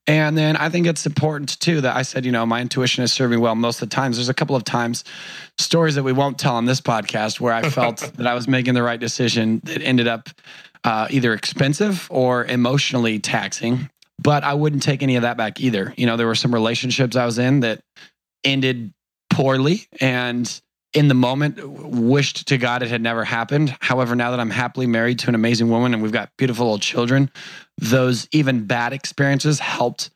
[0.07, 3.13] and then I think it's important too that I said you know my intuition is
[3.13, 4.17] serving well most of the times.
[4.17, 5.03] There's a couple of times
[5.59, 8.73] stories that we won't tell on this podcast where I felt that I was making
[8.73, 10.29] the right decision that ended up
[10.83, 15.93] uh, either expensive or emotionally taxing, but I wouldn't take any of that back either.
[15.97, 17.81] You know, there were some relationships I was in that
[18.43, 18.91] ended
[19.29, 20.61] poorly and
[20.93, 23.75] in the moment wished to God it had never happened.
[23.79, 26.79] However, now that I'm happily married to an amazing woman and we've got beautiful little
[26.79, 27.29] children,
[27.77, 30.09] those even bad experiences helped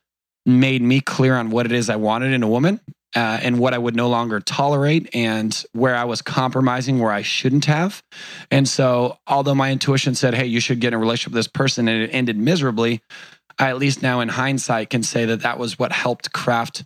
[0.44, 2.80] made me clear on what it is I wanted in a woman
[3.14, 7.22] uh, and what I would no longer tolerate and where I was compromising where I
[7.22, 8.02] shouldn't have.
[8.50, 11.48] And so, although my intuition said, hey, you should get in a relationship with this
[11.48, 13.00] person and it ended miserably,
[13.58, 16.84] I at least now in hindsight can say that that was what helped craft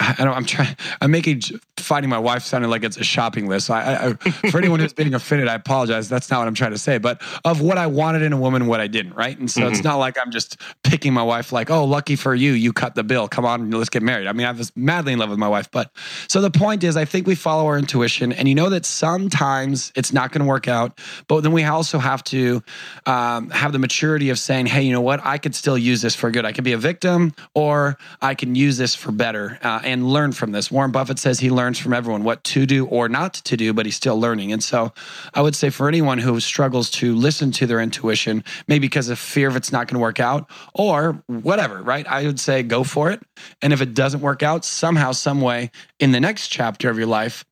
[0.00, 0.26] I don't.
[0.26, 0.76] Know, I'm trying.
[1.00, 1.42] I'm making
[1.80, 3.70] finding my wife sounded like it's a shopping list.
[3.70, 6.08] I, I, for anyone who's being offended, I apologize.
[6.08, 6.98] That's not what I'm trying to say.
[6.98, 9.14] But of what I wanted in a woman, what I didn't.
[9.14, 9.38] Right.
[9.38, 9.72] And so mm-hmm.
[9.72, 11.52] it's not like I'm just picking my wife.
[11.52, 13.28] Like, oh, lucky for you, you cut the bill.
[13.28, 14.26] Come on, let's get married.
[14.26, 15.70] I mean, I was madly in love with my wife.
[15.70, 15.90] But
[16.28, 19.92] so the point is, I think we follow our intuition, and you know that sometimes
[19.94, 20.98] it's not going to work out.
[21.28, 22.62] But then we also have to
[23.06, 25.20] um, have the maturity of saying, hey, you know what?
[25.24, 26.44] I could still use this for good.
[26.44, 29.58] I could be a victim, or I can use this for better.
[29.62, 30.70] Uh, and learn from this.
[30.70, 33.86] Warren Buffett says he learns from everyone what to do or not to do, but
[33.86, 34.50] he's still learning.
[34.50, 34.92] And so
[35.34, 39.20] I would say for anyone who struggles to listen to their intuition, maybe because of
[39.20, 42.04] fear of it's not going to work out or whatever, right?
[42.08, 43.22] I would say go for it.
[43.62, 47.06] And if it doesn't work out, somehow, some way in the next chapter of your
[47.06, 47.44] life,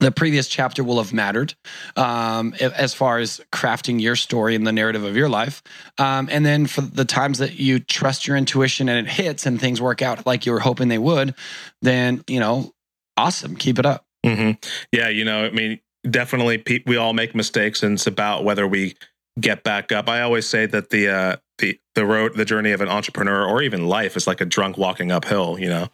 [0.00, 1.54] the previous chapter will have mattered
[1.96, 5.62] um, as far as crafting your story and the narrative of your life.
[5.98, 9.60] Um, and then for the times that you trust your intuition and it hits and
[9.60, 11.34] things work out like you were hoping they would,
[11.82, 12.74] then, you know,
[13.16, 13.56] awesome.
[13.56, 14.04] Keep it up.
[14.24, 14.52] Mm-hmm.
[14.92, 15.08] Yeah.
[15.08, 18.96] You know, I mean, definitely we all make mistakes and it's about whether we
[19.40, 20.08] get back up.
[20.08, 23.62] I always say that the, uh, the, the road, the journey of an entrepreneur or
[23.62, 25.88] even life is like a drunk walking uphill, you know?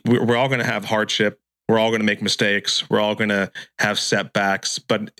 [0.06, 1.40] we're all going to have hardship.
[1.68, 2.90] We're all going to make mistakes.
[2.90, 5.18] We're all going to have setbacks, but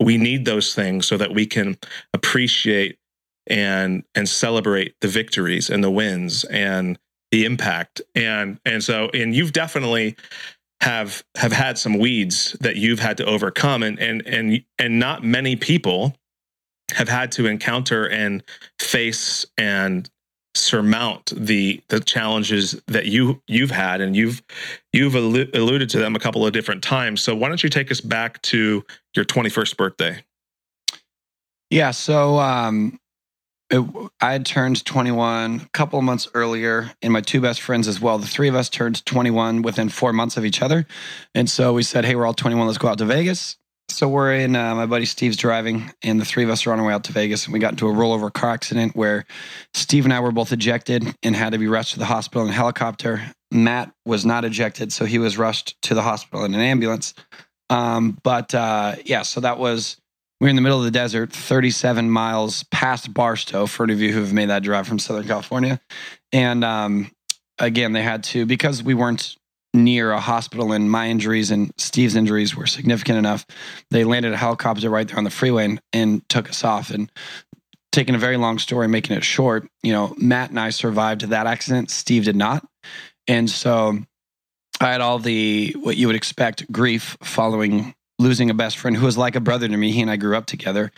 [0.00, 1.78] we need those things so that we can
[2.12, 2.98] appreciate
[3.46, 6.98] and and celebrate the victories and the wins and
[7.30, 8.00] the impact.
[8.14, 10.16] And and so and you've definitely
[10.80, 15.24] have have had some weeds that you've had to overcome and and and and not
[15.24, 16.14] many people
[16.92, 18.42] have had to encounter and
[18.78, 20.10] face and
[20.54, 24.00] surmount the the challenges that you you've had.
[24.00, 24.42] And you've
[24.92, 27.22] you've alluded to them a couple of different times.
[27.22, 30.22] So why don't you take us back to your 21st birthday?
[31.70, 32.98] Yeah so um
[33.70, 37.88] it, I had turned 21 a couple of months earlier, and my two best friends
[37.88, 38.18] as well.
[38.18, 40.86] The three of us turned 21 within four months of each other.
[41.34, 42.66] And so we said, Hey, we're all 21.
[42.66, 43.56] Let's go out to Vegas.
[43.90, 46.80] So we're in, uh, my buddy Steve's driving, and the three of us are on
[46.80, 47.44] our way out to Vegas.
[47.44, 49.24] And we got into a rollover car accident where
[49.72, 52.50] Steve and I were both ejected and had to be rushed to the hospital in
[52.50, 53.22] a helicopter.
[53.50, 57.14] Matt was not ejected, so he was rushed to the hospital in an ambulance.
[57.70, 59.96] Um, but uh, yeah, so that was
[60.44, 64.02] we are in the middle of the desert, 37 miles past Barstow, for any of
[64.02, 65.80] you who have made that drive from Southern California.
[66.32, 67.10] And um,
[67.58, 69.36] again, they had to, because we weren't
[69.72, 73.46] near a hospital and my injuries and Steve's injuries were significant enough,
[73.90, 76.90] they landed a helicopter right there on the freeway and, and took us off.
[76.90, 77.10] And
[77.90, 81.46] taking a very long story, making it short, you know, Matt and I survived that
[81.46, 81.90] accident.
[81.90, 82.62] Steve did not.
[83.26, 83.98] And so
[84.78, 89.04] I had all the, what you would expect, grief following losing a best friend who
[89.04, 89.92] was like a brother to me.
[89.92, 90.92] He and I grew up together.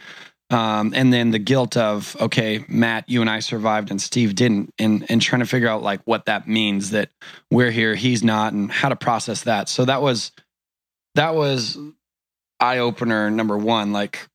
[0.49, 4.73] Um, and then the guilt of okay, Matt, you and I survived, and Steve didn't,
[4.79, 7.11] and and trying to figure out like what that means that
[7.51, 9.69] we're here, he's not, and how to process that.
[9.69, 10.31] So that was
[11.17, 11.77] that was
[12.61, 14.29] eye opener number one, like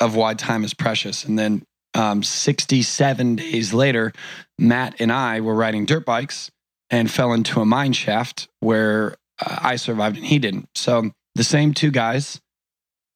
[0.00, 1.24] of why time is precious.
[1.24, 1.62] And then
[1.94, 4.12] um, 67 days later,
[4.58, 6.50] Matt and I were riding dirt bikes
[6.90, 10.68] and fell into a mine shaft where uh, I survived and he didn't.
[10.74, 12.40] So the same two guys,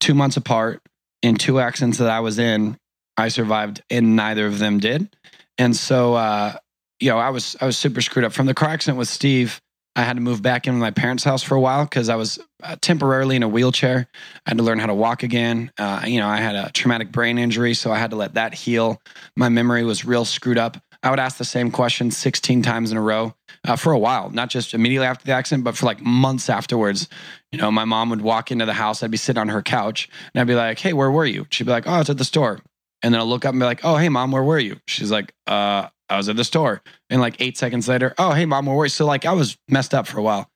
[0.00, 0.80] two months apart,
[1.22, 2.76] in two accidents that I was in,
[3.16, 5.14] I survived, and neither of them did.
[5.58, 6.56] And so, uh,
[7.00, 9.60] you know, I was I was super screwed up from the car accident with Steve.
[9.96, 12.38] I had to move back into my parents' house for a while because I was
[12.62, 14.06] uh, temporarily in a wheelchair.
[14.44, 15.72] I had to learn how to walk again.
[15.78, 18.52] Uh, you know, I had a traumatic brain injury, so I had to let that
[18.52, 19.00] heal.
[19.36, 20.76] My memory was real screwed up.
[21.06, 23.32] I would ask the same question 16 times in a row
[23.64, 27.08] uh, for a while, not just immediately after the accident, but for like months afterwards.
[27.52, 30.08] You know, my mom would walk into the house, I'd be sitting on her couch,
[30.34, 31.46] and I'd be like, Hey, where were you?
[31.50, 32.58] She'd be like, Oh, I was at the store.
[33.02, 34.80] And then I'll look up and be like, Oh, hey, mom, where were you?
[34.88, 36.82] She's like, Uh, I was at the store.
[37.08, 38.90] And like eight seconds later, Oh, hey, mom, where were you?
[38.90, 40.50] So like I was messed up for a while.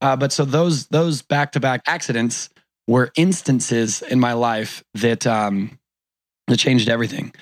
[0.00, 2.48] Uh, but so those those back to back accidents
[2.86, 5.80] were instances in my life that um,
[6.46, 7.32] that changed everything.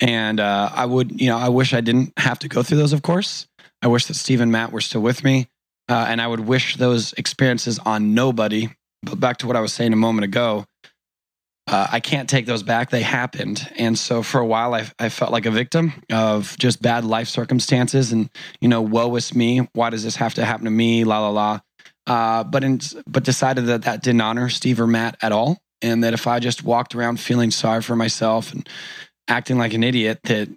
[0.00, 2.92] And uh, I would, you know, I wish I didn't have to go through those.
[2.92, 3.46] Of course,
[3.82, 5.48] I wish that Steve and Matt were still with me.
[5.88, 8.68] Uh, and I would wish those experiences on nobody.
[9.02, 10.66] But back to what I was saying a moment ago,
[11.66, 12.90] uh, I can't take those back.
[12.90, 13.68] They happened.
[13.76, 17.28] And so for a while, I, I felt like a victim of just bad life
[17.28, 19.68] circumstances and, you know, woe is me.
[19.72, 21.04] Why does this have to happen to me?
[21.04, 21.60] La, la, la.
[22.06, 25.60] Uh, but, in, but decided that that didn't honor Steve or Matt at all.
[25.82, 28.68] And that if I just walked around feeling sorry for myself and
[29.28, 30.48] acting like an idiot, that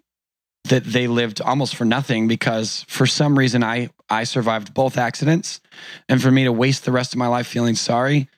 [0.66, 5.60] that they lived almost for nothing because for some reason I I survived both accidents
[6.08, 8.30] and for me to waste the rest of my life feeling sorry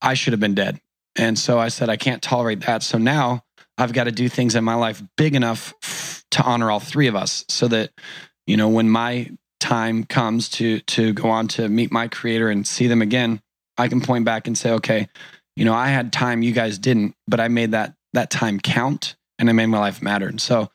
[0.00, 0.80] I should have been dead.
[1.16, 2.82] And so I said I can't tolerate that.
[2.82, 3.42] So now
[3.78, 7.16] I've got to do things in my life big enough to honor all three of
[7.16, 7.90] us so that
[8.46, 12.66] you know when my time comes to to go on to meet my creator and
[12.66, 13.40] see them again
[13.78, 15.08] I can point back and say okay
[15.56, 19.16] you know I had time you guys didn't but I made that that time count
[19.38, 20.26] and I made my life matter.
[20.26, 20.70] And so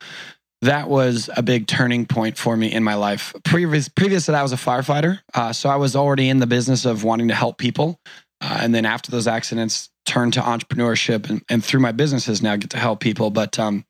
[0.62, 3.34] that was a big turning point for me in my life.
[3.44, 5.20] Previous, previous to that, I was a firefighter.
[5.34, 8.00] Uh, so I was already in the business of wanting to help people.
[8.40, 12.56] Uh, and then after those accidents, turned to entrepreneurship and, and through my businesses now
[12.56, 13.30] get to help people.
[13.30, 13.84] But um,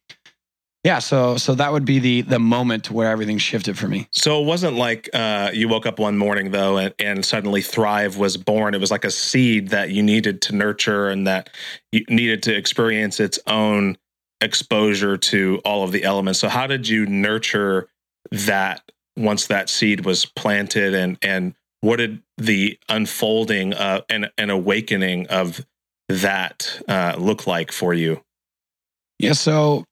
[0.84, 4.08] yeah, so so that would be the the moment where everything shifted for me.
[4.10, 8.16] So it wasn't like uh, you woke up one morning though, and, and suddenly Thrive
[8.16, 8.74] was born.
[8.74, 11.50] It was like a seed that you needed to nurture and that
[11.92, 13.96] you needed to experience its own
[14.40, 16.40] exposure to all of the elements.
[16.40, 17.88] So how did you nurture
[18.32, 18.82] that
[19.16, 25.28] once that seed was planted and and what did the unfolding uh, and an awakening
[25.28, 25.64] of
[26.08, 28.24] that uh, look like for you?
[29.20, 29.84] Yeah, so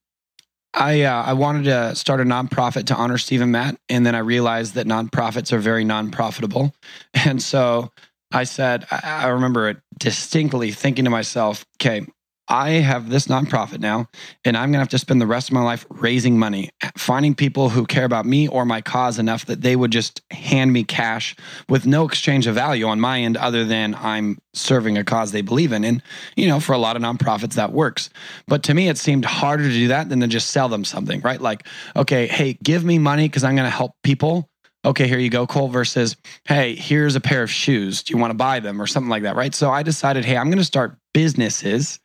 [0.72, 4.14] I uh, I wanted to start a nonprofit to honor Steve and Matt, and then
[4.14, 6.72] I realized that nonprofits are very non-profitable,
[7.14, 7.90] and so
[8.32, 12.06] I said I, I remember distinctly thinking to myself, okay,
[12.50, 14.08] I have this nonprofit now,
[14.44, 17.32] and I'm going to have to spend the rest of my life raising money, finding
[17.36, 20.82] people who care about me or my cause enough that they would just hand me
[20.82, 21.36] cash
[21.68, 25.42] with no exchange of value on my end other than I'm serving a cause they
[25.42, 25.84] believe in.
[25.84, 26.02] And,
[26.34, 28.10] you know, for a lot of nonprofits, that works.
[28.48, 31.20] But to me, it seemed harder to do that than to just sell them something,
[31.20, 31.40] right?
[31.40, 34.49] Like, okay, hey, give me money because I'm going to help people.
[34.84, 38.02] Okay, here you go, Cole, versus, hey, here's a pair of shoes.
[38.02, 39.36] Do you want to buy them or something like that?
[39.36, 39.54] Right.
[39.54, 41.98] So I decided, hey, I'm going to start businesses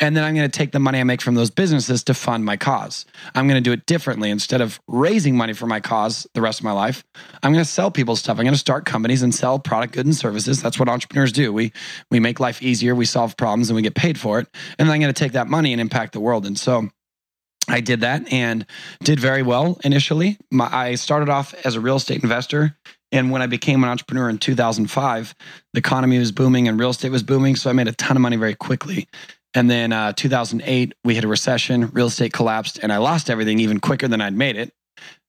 [0.00, 2.44] and then I'm going to take the money I make from those businesses to fund
[2.44, 3.06] my cause.
[3.34, 4.30] I'm going to do it differently.
[4.30, 7.02] Instead of raising money for my cause the rest of my life,
[7.42, 8.38] I'm going to sell people stuff.
[8.38, 10.62] I'm going to start companies and sell product, goods, and services.
[10.62, 11.52] That's what entrepreneurs do.
[11.52, 11.72] We
[12.10, 14.48] we make life easier, we solve problems, and we get paid for it.
[14.78, 16.46] And then I'm going to take that money and impact the world.
[16.46, 16.88] And so
[17.70, 18.66] I did that and
[19.02, 20.38] did very well initially.
[20.50, 22.76] My, I started off as a real estate investor.
[23.12, 25.34] And when I became an entrepreneur in 2005,
[25.72, 27.56] the economy was booming and real estate was booming.
[27.56, 29.08] So I made a ton of money very quickly.
[29.54, 33.58] And then uh, 2008, we hit a recession, real estate collapsed, and I lost everything
[33.58, 34.72] even quicker than I'd made it.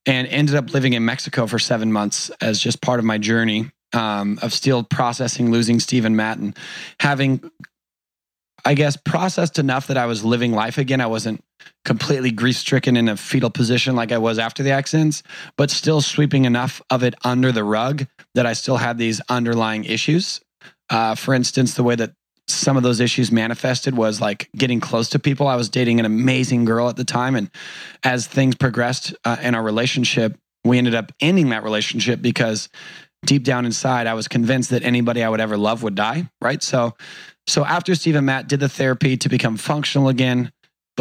[0.05, 3.71] And ended up living in Mexico for seven months as just part of my journey
[3.93, 6.57] um, of still processing losing Steve and Matt and
[6.99, 7.51] having
[8.65, 11.01] I guess, processed enough that I was living life again.
[11.01, 11.43] I wasn't
[11.83, 15.23] completely grief stricken in a fetal position like I was after the accidents,
[15.57, 18.05] but still sweeping enough of it under the rug
[18.35, 20.41] that I still had these underlying issues.
[20.89, 22.11] Uh, for instance, the way that
[22.47, 25.47] some of those issues manifested was like getting close to people.
[25.47, 27.35] I was dating an amazing girl at the time.
[27.35, 27.49] And
[28.03, 32.69] as things progressed uh, in our relationship, we ended up ending that relationship because
[33.25, 36.29] deep down inside, I was convinced that anybody I would ever love would die.
[36.41, 36.61] Right.
[36.61, 36.95] So,
[37.47, 40.51] so after Steve and Matt did the therapy to become functional again,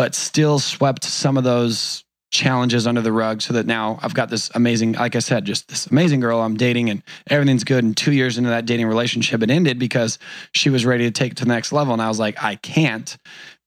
[0.00, 4.30] but still swept some of those challenges under the rug so that now I've got
[4.30, 7.84] this amazing, like I said, just this amazing girl I'm dating and everything's good.
[7.84, 10.18] And two years into that dating relationship, it ended because
[10.54, 11.92] she was ready to take it to the next level.
[11.92, 13.14] And I was like, I can't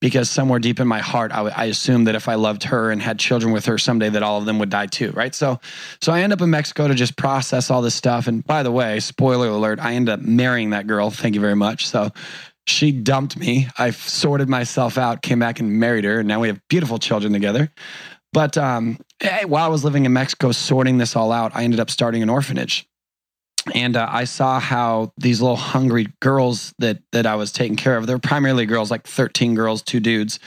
[0.02, 3.00] because somewhere deep in my heart, I, I assumed that if I loved her and
[3.00, 5.36] had children with her someday, that all of them would die too, right?
[5.36, 5.60] So,
[6.02, 8.26] so I end up in Mexico to just process all this stuff.
[8.26, 11.12] And by the way, spoiler alert, I end up marrying that girl.
[11.12, 11.88] Thank you very much.
[11.88, 12.10] So,
[12.68, 13.68] she dumped me.
[13.78, 17.34] I sorted myself out, came back and married her, and now we have beautiful children
[17.34, 17.72] together.
[18.32, 21.80] But um, eh, while I was living in Mexico, sorting this all out, I ended
[21.80, 22.88] up starting an orphanage
[23.74, 27.96] and uh, I saw how these little hungry girls that that I was taking care
[27.98, 30.40] of, they're primarily girls, like 13 girls, two dudes.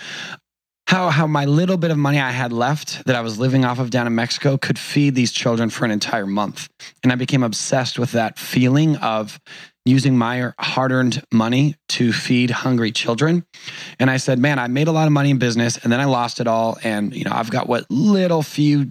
[0.89, 3.79] How how my little bit of money I had left that I was living off
[3.79, 6.69] of down in Mexico could feed these children for an entire month.
[7.03, 9.41] And I became obsessed with that feeling of
[9.87, 13.47] using my hard-earned money to feed hungry children.
[13.99, 16.05] And I said, "Man, I made a lot of money in business and then I
[16.05, 18.91] lost it all and you know, I've got what little few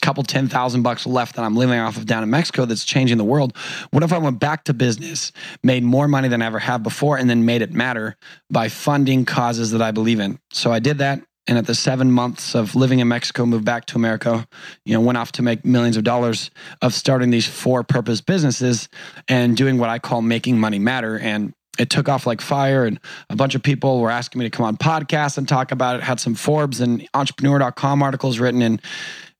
[0.00, 3.24] couple 10,000 bucks left that I'm living off of down in Mexico that's changing the
[3.24, 3.56] world.
[3.90, 7.18] What if I went back to business, made more money than I ever have before,
[7.18, 8.16] and then made it matter
[8.50, 10.38] by funding causes that I believe in?
[10.52, 11.20] So I did that.
[11.48, 14.46] And at the seven months of living in Mexico, moved back to America,
[14.84, 16.50] you know, went off to make millions of dollars
[16.82, 18.88] of starting these for purpose businesses
[19.28, 21.18] and doing what I call making money matter.
[21.18, 24.50] And it took off like fire and a bunch of people were asking me to
[24.50, 28.82] come on podcasts and talk about it had some forbes and entrepreneur.com articles written and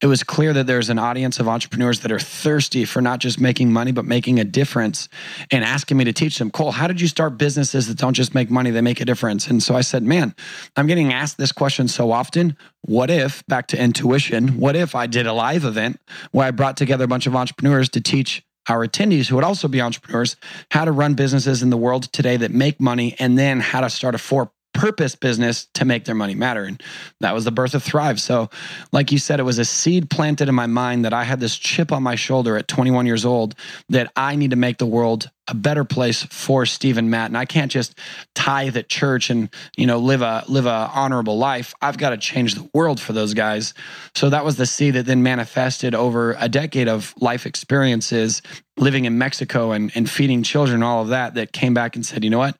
[0.01, 3.40] it was clear that there's an audience of entrepreneurs that are thirsty for not just
[3.40, 5.09] making money, but making a difference
[5.51, 6.51] and asking me to teach them.
[6.51, 9.49] Cole, how did you start businesses that don't just make money, they make a difference?
[9.49, 10.34] And so I said, man,
[10.76, 12.57] I'm getting asked this question so often.
[12.82, 16.76] What if, back to intuition, what if I did a live event where I brought
[16.76, 20.36] together a bunch of entrepreneurs to teach our attendees who would also be entrepreneurs
[20.70, 23.90] how to run businesses in the world today that make money and then how to
[23.90, 26.62] start a for purpose business to make their money matter.
[26.62, 26.80] And
[27.18, 28.20] that was the birth of Thrive.
[28.20, 28.48] So,
[28.92, 31.56] like you said, it was a seed planted in my mind that I had this
[31.56, 33.56] chip on my shoulder at 21 years old
[33.88, 37.26] that I need to make the world a better place for Steve and Matt.
[37.26, 37.98] And I can't just
[38.36, 41.74] tithe at church and, you know, live a live a honorable life.
[41.82, 43.74] I've got to change the world for those guys.
[44.14, 48.42] So that was the seed that then manifested over a decade of life experiences
[48.76, 52.22] living in Mexico and, and feeding children, all of that, that came back and said,
[52.22, 52.56] you know what?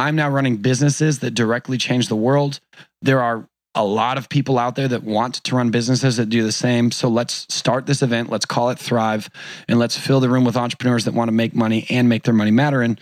[0.00, 2.58] I'm now running businesses that directly change the world.
[3.02, 6.42] There are a lot of people out there that want to run businesses that do
[6.42, 6.90] the same.
[6.90, 8.30] So let's start this event.
[8.30, 9.28] Let's call it Thrive
[9.68, 12.32] and let's fill the room with entrepreneurs that want to make money and make their
[12.32, 12.80] money matter.
[12.80, 12.98] And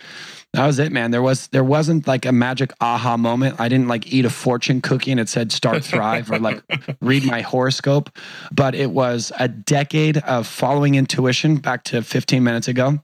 [0.55, 1.13] that was it, man.
[1.13, 3.61] There was there wasn't like a magic aha moment.
[3.61, 6.65] I didn't like eat a fortune cookie and it said start thrive or like
[7.01, 8.11] read my horoscope,
[8.51, 12.99] but it was a decade of following intuition back to 15 minutes ago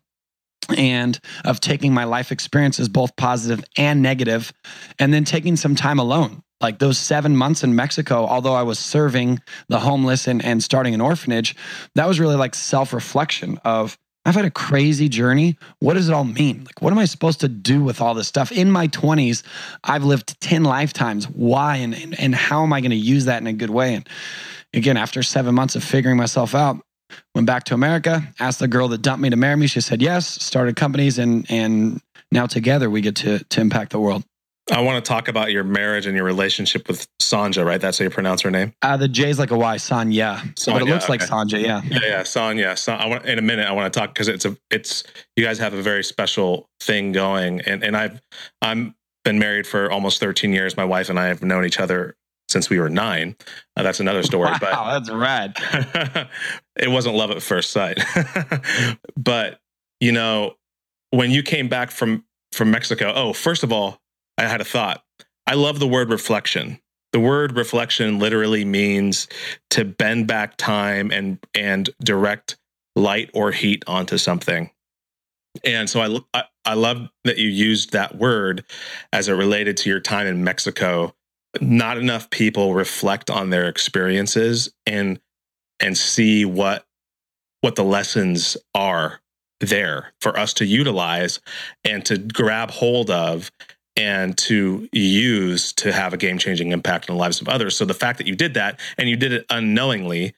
[0.77, 4.53] and of taking my life experiences, both positive and negative,
[4.99, 6.43] and then taking some time alone.
[6.61, 10.95] Like those seven months in Mexico, although I was serving the homeless and, and starting
[10.95, 11.55] an orphanage,
[11.95, 15.59] that was really like self reflection of I've had a crazy journey.
[15.81, 16.65] What does it all mean?
[16.65, 18.51] Like, what am I supposed to do with all this stuff?
[18.51, 19.43] In my 20s,
[19.83, 21.27] I've lived 10 lifetimes.
[21.29, 21.77] Why?
[21.77, 23.95] And, and, and how am I going to use that in a good way?
[23.95, 24.09] And
[24.73, 26.79] again, after seven months of figuring myself out,
[27.35, 29.67] Went back to America, asked the girl that dumped me to marry me.
[29.67, 32.01] She said yes, started companies, and and
[32.31, 34.25] now together we get to to impact the world.
[34.73, 37.81] I want to talk about your marriage and your relationship with Sanja, right?
[37.81, 38.73] That's how you pronounce her name.
[38.81, 40.41] Uh, the J's like a Y, Sanja.
[40.55, 41.13] Sanya, but it looks okay.
[41.13, 41.83] like Sanja, yeah.
[41.85, 42.79] Yeah, yeah, Sanja.
[42.79, 43.67] Son, I want in a minute.
[43.67, 45.05] I want to talk because it's a it's
[45.37, 48.23] you guys have a very special thing going, and and I've
[48.63, 48.95] I'm
[49.25, 50.77] been married for almost 13 years.
[50.77, 52.17] My wife and I have known each other
[52.55, 53.35] since we were nine.
[53.77, 55.57] Uh, that's another story, Wow, but that's rad.
[56.77, 57.99] it wasn't love at first sight.
[59.17, 59.59] but
[59.99, 60.55] you know,
[61.11, 64.01] when you came back from from Mexico, oh, first of all,
[64.39, 65.03] I had a thought.
[65.49, 66.79] I love the word reflection.
[67.13, 69.27] The word reflection literally means
[69.71, 72.57] to bend back time and and direct
[72.95, 74.71] light or heat onto something.
[75.65, 78.65] And so I, I I love that you used that word
[79.13, 81.17] as it related to your time in Mexico.
[81.61, 85.21] Not enough people reflect on their experiences and
[85.81, 86.87] and see what
[87.61, 89.21] what the lessons are
[89.61, 91.41] there for us to utilize
[91.85, 93.51] and to grab hold of
[93.97, 97.77] and to use to have a game-changing impact on the lives of others.
[97.77, 100.35] So the fact that you did that and you did it unknowingly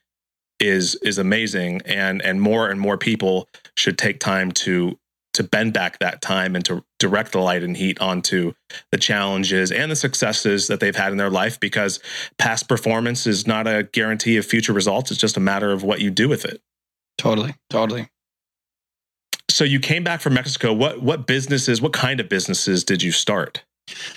[0.60, 4.98] is is amazing and and more and more people should take time to
[5.36, 8.52] to bend back that time and to direct the light and heat onto
[8.90, 12.00] the challenges and the successes that they've had in their life because
[12.38, 15.10] past performance is not a guarantee of future results.
[15.10, 16.60] It's just a matter of what you do with it.
[17.18, 18.08] Totally, totally.
[19.48, 20.72] so you came back from mexico.
[20.72, 23.64] What what businesses what kind of businesses did you start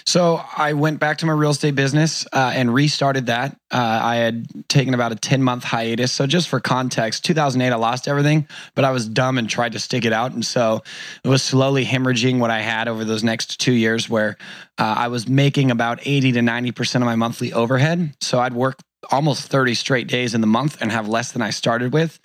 [0.06, 3.56] So I went back to my real estate business uh, and restarted that.
[3.72, 6.12] Uh, I had taken about a 10 month hiatus.
[6.12, 9.80] So, just for context, 2008, I lost everything, but I was dumb and tried to
[9.80, 10.32] stick it out.
[10.32, 10.82] And so
[11.24, 14.38] it was slowly hemorrhaging what I had over those next two years, where
[14.80, 18.16] uh, I was making about 80 to 90% of my monthly overhead.
[18.22, 18.80] So, I'd work
[19.12, 22.20] almost 30 straight days in the month and have less than I started with.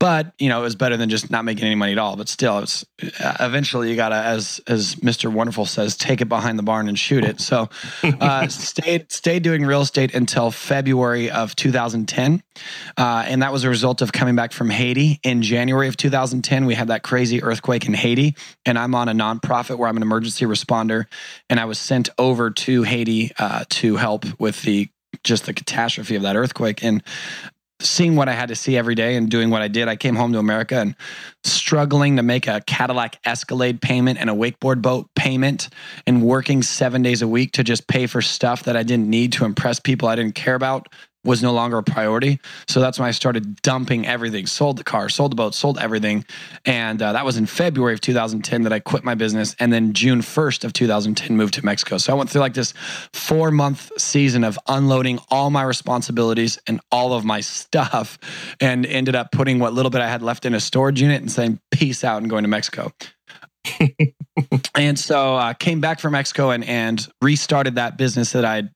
[0.00, 2.16] But you know, it was better than just not making any money at all.
[2.16, 2.84] But still, it's
[3.20, 6.98] uh, eventually you gotta, as as Mister Wonderful says, take it behind the barn and
[6.98, 7.40] shoot it.
[7.40, 7.68] So,
[8.02, 12.42] uh, stayed stayed doing real estate until February of 2010,
[12.96, 16.66] uh, and that was a result of coming back from Haiti in January of 2010.
[16.66, 18.34] We had that crazy earthquake in Haiti,
[18.66, 21.06] and I'm on a nonprofit where I'm an emergency responder,
[21.48, 24.88] and I was sent over to Haiti uh, to help with the
[25.22, 27.02] just the catastrophe of that earthquake and
[27.80, 30.14] seeing what I had to see every day and doing what I did, I came
[30.14, 30.94] home to America and
[31.42, 35.68] struggling to make a Cadillac Escalade payment and a wakeboard boat payment
[36.06, 39.32] and working seven days a week to just pay for stuff that I didn't need
[39.34, 40.88] to impress people I didn't care about
[41.24, 42.38] was no longer a priority.
[42.68, 46.24] So that's when I started dumping everything, sold the car, sold the boat, sold everything.
[46.64, 49.56] And uh, that was in February of 2010 that I quit my business.
[49.58, 51.98] And then June 1st of 2010 moved to Mexico.
[51.98, 52.74] So I went through like this
[53.12, 58.18] four month season of unloading all my responsibilities and all of my stuff
[58.60, 61.30] and ended up putting what little bit I had left in a storage unit and
[61.30, 62.92] saying, peace out and going to Mexico.
[64.74, 68.70] and so I uh, came back from Mexico and, and restarted that business that I'd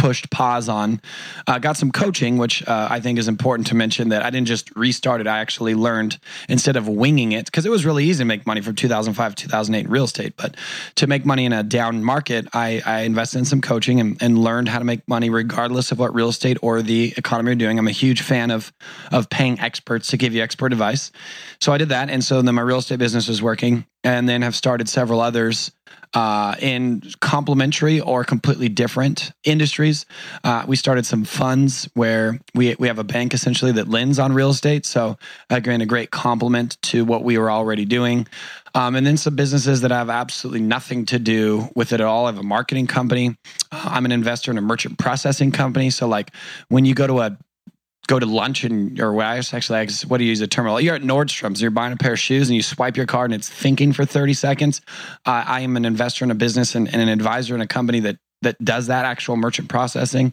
[0.00, 1.00] pushed pause on.
[1.46, 4.46] Uh, got some coaching, which uh, I think is important to mention that I didn't
[4.46, 5.26] just restart it.
[5.26, 8.62] I actually learned instead of winging it because it was really easy to make money
[8.62, 10.34] from 2005 2008 in real estate.
[10.38, 10.56] But
[10.96, 14.40] to make money in a down market, I, I invested in some coaching and, and,
[14.40, 17.78] learned how to make money regardless of what real estate or the economy are doing.
[17.78, 18.72] I'm a huge fan of
[19.12, 21.12] of paying experts to give you expert advice.
[21.60, 24.40] So I did that, and so then my real estate business was working, and then
[24.40, 25.72] have started several others
[26.14, 30.06] uh, in complementary or completely different industries.
[30.42, 34.32] Uh, we started some funds where we we have a bank essentially that lends on
[34.32, 34.86] real estate.
[34.86, 35.16] So
[35.48, 38.26] again, a great complement to what we were already doing.
[38.74, 42.26] Um, and then some businesses that have absolutely nothing to do with it at all.
[42.26, 43.36] I have a marketing company.
[43.72, 45.90] Uh, I'm an investor in a merchant processing company.
[45.90, 46.32] So like
[46.68, 47.38] when you go to a
[48.06, 50.80] go to lunch and or what I actually what do you use the terminal?
[50.80, 53.38] You're at Nordstrom's, you're buying a pair of shoes and you swipe your card and
[53.38, 54.80] it's thinking for 30 seconds.
[55.24, 58.00] Uh, I am an investor in a business and, and, an advisor in a company
[58.00, 60.32] that that does that actual merchant processing.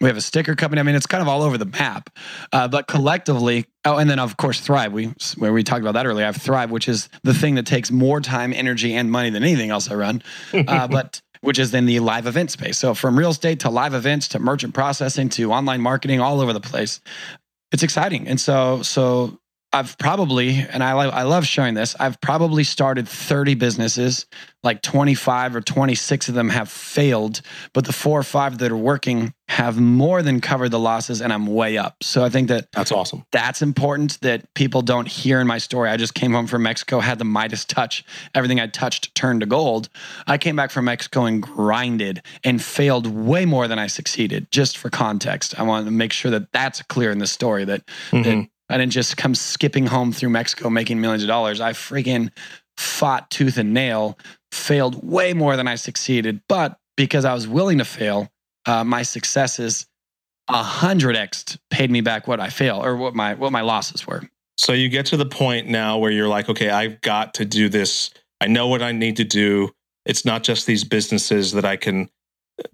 [0.00, 0.80] We have a sticker company.
[0.80, 2.08] I mean, it's kind of all over the map.
[2.50, 4.92] Uh, but collectively, oh, and then of course Thrive.
[4.92, 6.24] We where we talked about that earlier.
[6.24, 9.42] I have Thrive, which is the thing that takes more time, energy, and money than
[9.42, 10.22] anything else I run.
[10.52, 12.78] Uh, but which is in the live event space.
[12.78, 16.52] So from real estate to live events to merchant processing to online marketing all over
[16.52, 17.00] the place.
[17.72, 18.26] It's exciting.
[18.26, 19.38] And so so
[19.74, 24.26] I've probably, and I, I love sharing this, I've probably started 30 businesses,
[24.62, 27.40] like 25 or 26 of them have failed,
[27.72, 31.32] but the four or five that are working have more than covered the losses and
[31.32, 31.96] I'm way up.
[32.02, 33.24] So I think that that's awesome.
[33.32, 35.88] That's important that people don't hear in my story.
[35.88, 38.04] I just came home from Mexico, had the Midas touch,
[38.34, 39.88] everything I touched turned to gold.
[40.26, 44.50] I came back from Mexico and grinded and failed way more than I succeeded.
[44.50, 47.86] Just for context, I want to make sure that that's clear in the story that,
[48.10, 48.22] mm-hmm.
[48.22, 51.60] that I didn't just come skipping home through Mexico making millions of dollars.
[51.60, 52.30] I freaking
[52.76, 54.18] fought tooth and nail,
[54.50, 58.28] failed way more than I succeeded, but because I was willing to fail,
[58.66, 59.86] uh, my successes
[60.48, 64.06] a hundred x paid me back what I failed or what my what my losses
[64.06, 64.22] were.
[64.58, 67.68] So you get to the point now where you're like, okay, I've got to do
[67.68, 68.10] this.
[68.40, 69.70] I know what I need to do.
[70.04, 72.10] It's not just these businesses that I can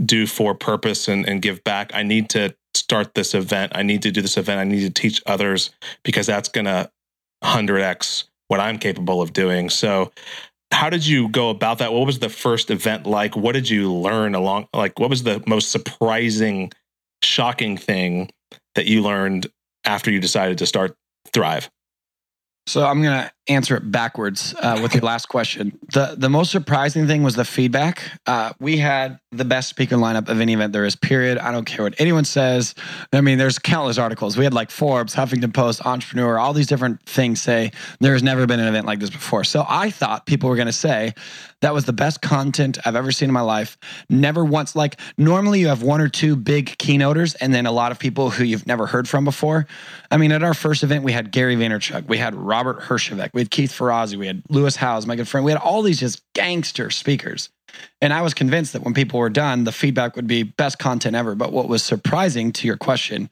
[0.04, 1.94] do for purpose and, and give back.
[1.94, 2.54] I need to
[2.88, 3.72] start this event.
[3.74, 4.60] I need to do this event.
[4.60, 5.70] I need to teach others
[6.04, 6.90] because that's going to
[7.44, 9.68] 100x what I'm capable of doing.
[9.68, 10.10] So,
[10.72, 11.92] how did you go about that?
[11.92, 13.36] What was the first event like?
[13.36, 14.68] What did you learn along?
[14.74, 16.72] Like, what was the most surprising,
[17.22, 18.30] shocking thing
[18.74, 19.46] that you learned
[19.84, 20.94] after you decided to start
[21.32, 21.70] Thrive?
[22.66, 25.78] So I'm going to answer it backwards uh, with your last question.
[25.92, 28.02] The the most surprising thing was the feedback.
[28.26, 30.96] Uh, we had the best speaker lineup of any event there is.
[30.96, 31.38] Period.
[31.38, 32.74] I don't care what anyone says.
[33.12, 34.36] I mean, there's countless articles.
[34.36, 38.60] We had like Forbes, Huffington Post, Entrepreneur, all these different things say there's never been
[38.60, 39.44] an event like this before.
[39.44, 41.14] So I thought people were going to say
[41.60, 43.76] that was the best content I've ever seen in my life.
[44.08, 47.92] Never once like normally you have one or two big keynoters and then a lot
[47.92, 49.66] of people who you've never heard from before.
[50.10, 53.42] I mean, at our first event we had Gary Vaynerchuk, we had Robert Herjavec, we
[53.42, 55.44] had Keith Ferrazzi, we had Lewis Howes, my good friend.
[55.44, 57.50] We had all these just gangster speakers.
[58.00, 61.14] And I was convinced that when people were done, the feedback would be best content
[61.14, 61.36] ever.
[61.36, 63.30] But what was surprising to your question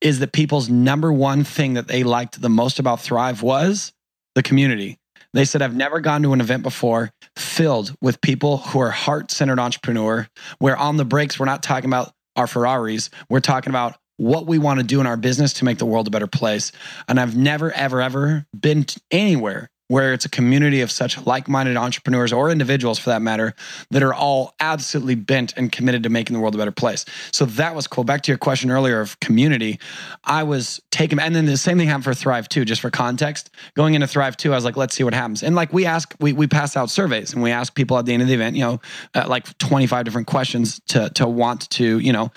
[0.00, 3.92] is that people's number one thing that they liked the most about Thrive was
[4.36, 4.96] the community.
[5.34, 9.32] They said, I've never gone to an event before filled with people who are heart
[9.32, 10.28] centered entrepreneur,
[10.60, 13.10] where on the breaks, we're not talking about our Ferraris.
[13.28, 16.06] We're talking about what we want to do in our business to make the world
[16.06, 16.70] a better place.
[17.08, 22.30] And I've never, ever, ever been anywhere where it's a community of such like-minded entrepreneurs
[22.30, 23.54] or individuals for that matter
[23.90, 27.06] that are all absolutely bent and committed to making the world a better place.
[27.32, 28.04] So that was cool.
[28.04, 29.78] Back to your question earlier of community
[30.24, 33.50] i was taken and then the same thing happened for thrive 2 just for context.
[33.74, 35.42] Going into thrive 2 i was like let's see what happens.
[35.42, 38.12] And like we ask we, we pass out surveys and we ask people at the
[38.12, 38.80] end of the event you know
[39.14, 42.30] uh, like 25 different questions to to want to you know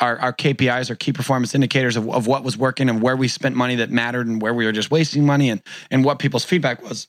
[0.00, 3.28] our, our KPIs, our key performance indicators of, of what was working and where we
[3.28, 6.44] spent money that mattered and where we were just wasting money and, and what people's
[6.44, 7.08] feedback was.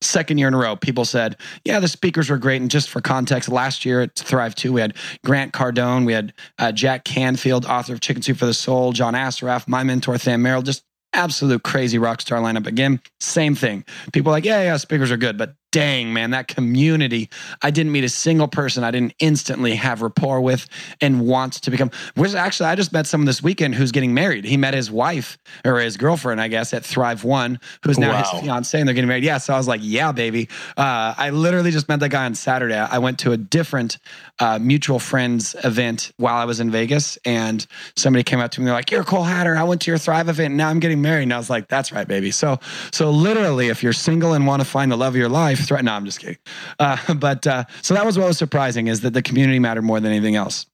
[0.00, 2.60] Second year in a row, people said, Yeah, the speakers were great.
[2.60, 6.32] And just for context, last year at Thrive 2, we had Grant Cardone, we had
[6.58, 10.40] uh, Jack Canfield, author of Chicken Soup for the Soul, John Assaraf, my mentor, Sam
[10.42, 12.66] Merrill, just absolute crazy rock star lineup.
[12.66, 13.84] Again, same thing.
[14.12, 17.28] People like, Yeah, yeah, speakers are good, but dang, man, that community.
[17.62, 20.66] I didn't meet a single person I didn't instantly have rapport with
[21.00, 21.90] and want to become.
[22.14, 24.44] Which actually, I just met someone this weekend who's getting married.
[24.44, 28.22] He met his wife or his girlfriend, I guess, at Thrive One, who's now wow.
[28.22, 29.24] his fiance, and they're getting married.
[29.24, 29.38] Yeah.
[29.38, 30.48] So I was like, yeah, baby.
[30.76, 32.78] Uh, I literally just met that guy on Saturday.
[32.78, 33.98] I went to a different
[34.38, 37.66] uh, mutual friends event while I was in Vegas, and
[37.96, 38.66] somebody came up to me.
[38.66, 39.56] They're like, "You're Cole Hatter.
[39.56, 41.68] I went to your Thrive event, and now I'm getting married." And I was like,
[41.68, 42.58] "That's right, baby." So,
[42.92, 45.84] so literally, if you're single and want to find the love of your life threat.
[45.84, 46.38] No, I'm just kidding.
[46.78, 50.00] Uh, but uh, so that was what was surprising is that the community mattered more
[50.00, 50.66] than anything else.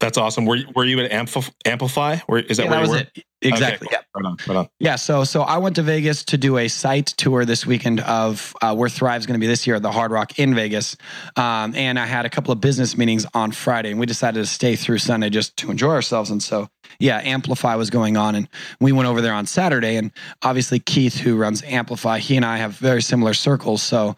[0.00, 0.46] That's awesome.
[0.46, 2.18] Were you, were you at Ampl- Amplify?
[2.26, 3.10] Where is that yeah, where that you was were?
[3.14, 3.24] It.
[3.40, 3.88] Exactly.
[3.88, 4.22] Okay, cool.
[4.22, 4.68] right on, right on.
[4.80, 4.96] Yeah.
[4.96, 8.74] So so I went to Vegas to do a site tour this weekend of uh,
[8.74, 10.96] where Thrive's is going to be this year at the Hard Rock in Vegas,
[11.36, 14.46] um, and I had a couple of business meetings on Friday, and we decided to
[14.46, 16.30] stay through Sunday just to enjoy ourselves.
[16.30, 16.68] And so
[16.98, 18.48] yeah, Amplify was going on, and
[18.80, 20.10] we went over there on Saturday, and
[20.42, 24.16] obviously Keith, who runs Amplify, he and I have very similar circles, so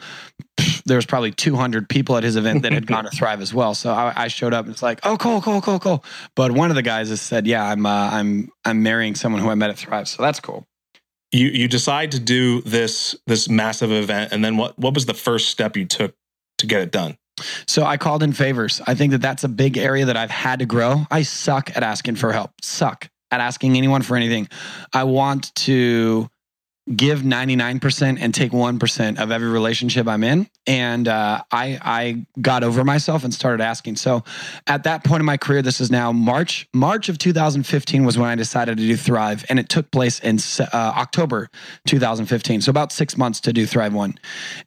[0.85, 3.75] there was probably 200 people at his event that had gone to Thrive as well.
[3.75, 6.05] So I, I, showed up and it's like, oh, cool, cool, cool, cool.
[6.35, 9.49] But one of the guys has said, yeah, I'm, uh, I'm, I'm marrying someone who
[9.49, 10.09] I met at Thrive.
[10.09, 10.67] So that's cool.
[11.33, 14.33] You, you decide to do this, this massive event.
[14.33, 16.15] And then what, what was the first step you took
[16.59, 17.17] to get it done?
[17.67, 18.81] So I called in favors.
[18.87, 21.07] I think that that's a big area that I've had to grow.
[21.11, 22.51] I suck at asking for help.
[22.63, 24.49] Suck at asking anyone for anything.
[24.93, 26.29] I want to
[26.95, 30.49] give 99% and take 1% of every relationship I'm in.
[30.67, 33.97] And uh, I, I got over myself and started asking.
[33.97, 34.25] So
[34.67, 38.29] at that point in my career, this is now March, March of 2015 was when
[38.29, 39.45] I decided to do Thrive.
[39.49, 41.49] And it took place in uh, October
[41.87, 42.63] 2015.
[42.63, 44.19] So about six months to do Thrive One.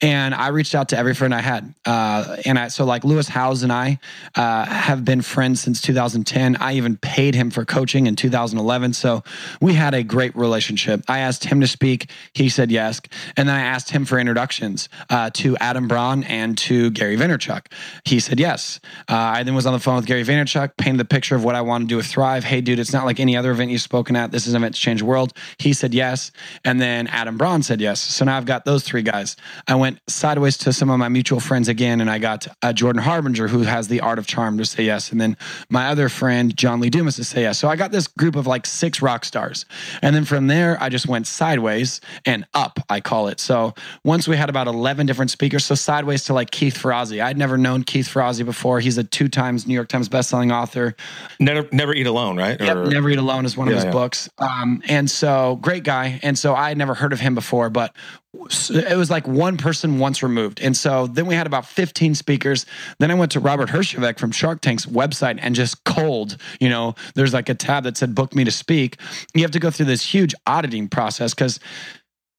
[0.02, 1.74] And I reached out to every friend I had.
[1.86, 4.00] Uh, and I, so like Lewis Howes and I
[4.36, 6.56] uh, have been friends since 2010.
[6.58, 8.94] I even paid him for coaching in 2011.
[8.94, 9.24] So
[9.62, 11.04] we had a great relationship.
[11.10, 12.10] I asked him to speak.
[12.34, 13.02] He said yes.
[13.38, 17.68] And then I asked him for introductions uh, to Adam Braun and to Gary Vaynerchuk.
[18.06, 18.80] He said yes.
[19.10, 21.56] Uh, I then was on the phone with Gary Vaynerchuk, painted the picture of what
[21.56, 22.44] I want to do with Thrive.
[22.44, 24.32] Hey, dude, it's not like any other event you've spoken at.
[24.32, 25.34] This is an event to change the world.
[25.58, 26.32] He said yes.
[26.64, 28.00] And then Adam Braun said yes.
[28.00, 29.36] So now I've got those three guys.
[29.68, 33.02] I went sideways to some of my mutual friends again, and I got uh, Jordan
[33.02, 35.12] Harbinger, who has the art of charm, to say yes.
[35.12, 35.38] And then
[35.70, 37.60] my other friend, John Lee Dumas, to say yes.
[37.60, 39.66] So I got this group of like six rock stars.
[40.02, 43.40] And then from there, I just went sideways sideways and up, I call it.
[43.40, 43.74] So
[44.04, 47.24] once we had about 11 different speakers, so sideways to like Keith Ferrazzi.
[47.24, 48.80] I'd never known Keith Ferrazzi before.
[48.80, 50.96] He's a two times New York Times bestselling author.
[51.40, 52.60] Never, never eat alone, right?
[52.60, 53.92] Yep, or, Never Eat Alone is one yeah, of his yeah.
[53.92, 54.30] books.
[54.38, 56.20] Um, and so great guy.
[56.24, 57.96] And so I had never heard of him before, but
[58.34, 60.60] it was like one person once removed.
[60.60, 62.66] And so then we had about 15 speakers.
[62.98, 66.96] Then I went to Robert Herjavec from Shark Tank's website and just cold, you know,
[67.14, 68.98] there's like a tab that said book me to speak.
[69.36, 71.60] You have to go through this huge auditing process because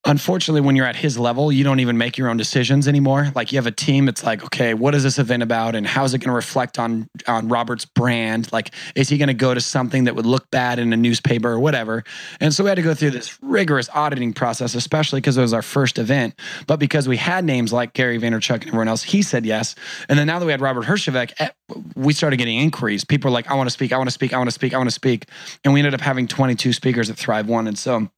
[0.06, 3.32] unfortunately when you're at his level you don't even make your own decisions anymore.
[3.34, 6.04] Like you have a team it's like okay what is this event about and how
[6.04, 8.52] is it going to reflect on on robert's brand?
[8.52, 11.50] Like is he going to go to something that would look bad in a newspaper
[11.50, 12.04] or whatever?
[12.40, 15.52] And so we had to go through this rigorous auditing process especially because it was
[15.52, 16.34] our first event.
[16.66, 19.74] But because we had names like gary vaynerchuk and everyone else he said yes.
[20.08, 21.50] And then now that we had robert herjavec eh,
[21.96, 23.04] we started getting inquiries.
[23.04, 24.74] People were like i want to speak i want to speak i want to speak
[24.74, 25.28] i want to speak.
[25.64, 27.66] And we ended up having 22 speakers at thrive one.
[27.66, 28.08] And so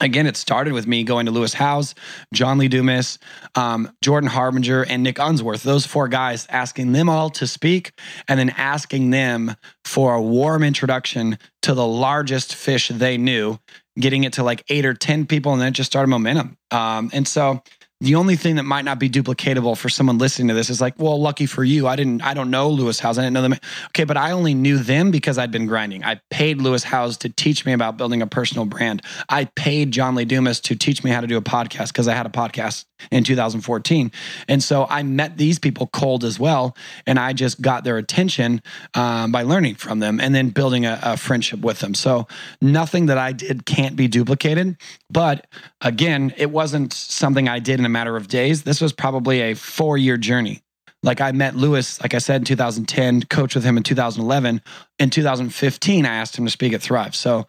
[0.00, 1.94] again, it started with me going to Lewis Howes,
[2.32, 3.18] John Lee Dumas,
[3.54, 5.62] um, Jordan Harbinger, and Nick Unsworth.
[5.62, 7.92] Those four guys, asking them all to speak,
[8.28, 13.58] and then asking them for a warm introduction to the largest fish they knew,
[13.98, 16.56] getting it to like eight or ten people, and then it just started momentum.
[16.70, 17.62] Um, and so
[18.00, 20.94] the only thing that might not be duplicatable for someone listening to this is like,
[20.98, 23.16] well, lucky for you, I didn't, I don't know Lewis Howes.
[23.16, 23.54] I didn't know them.
[23.88, 26.04] Okay, but I only knew them because I'd been grinding.
[26.04, 29.00] I paid Lewis Howes to teach me about building a personal brand.
[29.30, 32.14] I paid John Lee Dumas to teach me how to do a podcast because I
[32.14, 34.12] had a podcast in 2014.
[34.48, 36.76] And so I met these people cold as well,
[37.06, 38.60] and I just got their attention
[38.94, 41.94] um, by learning from them and then building a, a friendship with them.
[41.94, 42.26] So
[42.60, 44.76] nothing that I did can't be duplicated.
[45.10, 45.46] But
[45.80, 48.62] again, it wasn't something I did a matter of days.
[48.62, 50.62] This was probably a four year journey.
[51.02, 54.60] Like I met Lewis, like I said, in 2010, coached with him in 2011.
[54.98, 57.14] In 2015, I asked him to speak at Thrive.
[57.14, 57.46] So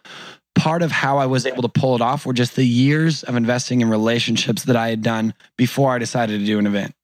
[0.54, 3.36] part of how I was able to pull it off were just the years of
[3.36, 6.94] investing in relationships that I had done before I decided to do an event.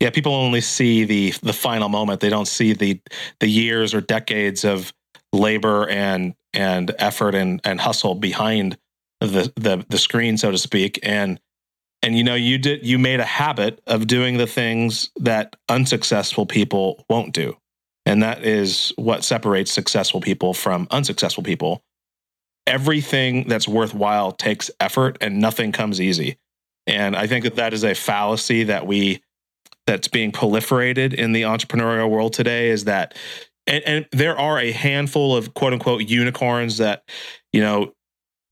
[0.00, 2.20] Yeah, people only see the the final moment.
[2.20, 3.00] They don't see the
[3.40, 4.92] the years or decades of
[5.32, 8.76] labor and and effort and and hustle behind
[9.20, 10.98] the the the screen, so to speak.
[11.02, 11.40] And
[12.04, 16.44] and you know you did you made a habit of doing the things that unsuccessful
[16.44, 17.56] people won't do.
[18.04, 21.82] And that is what separates successful people from unsuccessful people.
[22.66, 26.36] Everything that's worthwhile takes effort and nothing comes easy.
[26.86, 29.22] And i think that that is a fallacy that we
[29.86, 33.16] that's being proliferated in the entrepreneurial world today is that
[33.66, 37.08] and, and there are a handful of quote unquote unicorns that
[37.54, 37.94] you know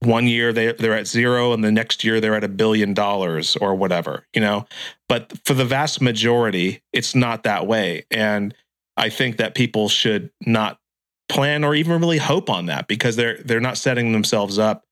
[0.05, 3.55] one year they they're at zero and the next year they're at a billion dollars
[3.57, 4.65] or whatever you know?
[5.09, 8.05] But for the vast majority it's not that way.
[8.11, 8.53] And
[8.95, 10.77] i think that people should not
[11.29, 14.83] plan or even really hope on that because they're they're not setting themselves up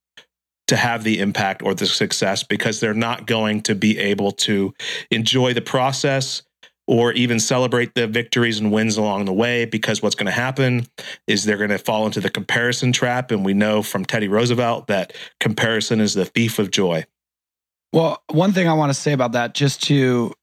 [0.67, 4.73] to have the impact or the success because they're not going to be able to
[5.11, 6.43] enjoy the process
[6.87, 10.87] or even celebrate the victories and wins along the way because what's going to happen
[11.27, 14.87] is they're going to fall into the comparison trap and we know from Teddy Roosevelt
[14.87, 17.05] that comparison is the thief of joy.
[17.93, 20.33] Well, one thing I want to say about that just to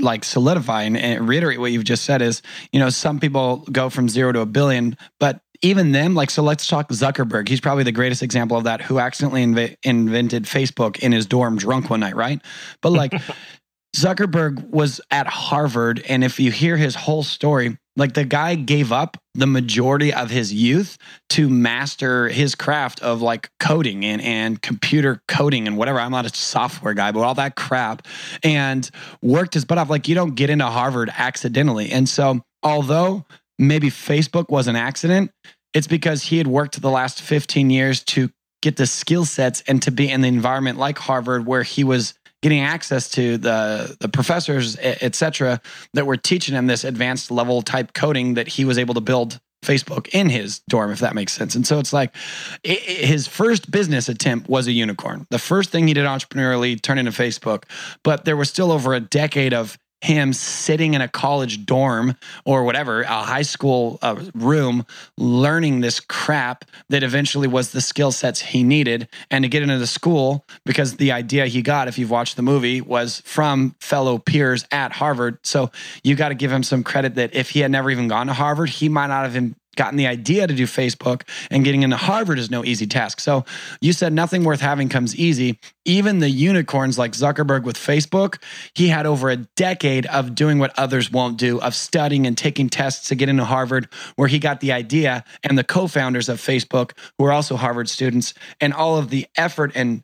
[0.00, 3.88] like solidify and, and reiterate what you've just said is, you know, some people go
[3.88, 7.48] from 0 to a billion, but even them, like, so let's talk Zuckerberg.
[7.48, 11.56] He's probably the greatest example of that who accidentally inv- invented Facebook in his dorm
[11.56, 12.40] drunk one night, right?
[12.80, 13.12] But like,
[13.96, 16.02] Zuckerberg was at Harvard.
[16.08, 20.30] And if you hear his whole story, like the guy gave up the majority of
[20.30, 20.98] his youth
[21.30, 25.98] to master his craft of like coding and, and computer coding and whatever.
[25.98, 28.06] I'm not a software guy, but all that crap
[28.44, 28.88] and
[29.20, 29.90] worked his butt off.
[29.90, 31.90] Like you don't get into Harvard accidentally.
[31.90, 33.26] And so, although
[33.58, 35.32] maybe Facebook was an accident,
[35.74, 38.30] it's because he had worked the last 15 years to
[38.62, 42.14] get the skill sets and to be in the environment like Harvard where he was
[42.42, 45.60] getting access to the the professors, etc.,
[45.94, 49.40] that were teaching him this advanced level type coding that he was able to build
[49.64, 51.54] Facebook in his dorm, if that makes sense.
[51.54, 52.14] And so it's like
[52.62, 55.26] it, his first business attempt was a unicorn.
[55.30, 57.64] The first thing he did entrepreneurially turned into Facebook,
[58.04, 62.64] but there was still over a decade of him sitting in a college dorm or
[62.64, 64.86] whatever, a high school uh, room,
[65.16, 69.08] learning this crap that eventually was the skill sets he needed.
[69.30, 72.42] And to get into the school, because the idea he got, if you've watched the
[72.42, 75.38] movie, was from fellow peers at Harvard.
[75.42, 75.70] So
[76.04, 78.32] you got to give him some credit that if he had never even gone to
[78.32, 79.34] Harvard, he might not have
[79.78, 83.20] gotten the idea to do Facebook and getting into Harvard is no easy task.
[83.20, 83.44] So
[83.80, 85.58] you said nothing worth having comes easy.
[85.86, 88.42] Even the unicorns like Zuckerberg with Facebook,
[88.74, 92.68] he had over a decade of doing what others won't do, of studying and taking
[92.68, 96.38] tests to get into Harvard, where he got the idea, and the co founders of
[96.38, 100.02] Facebook, who are also Harvard students, and all of the effort and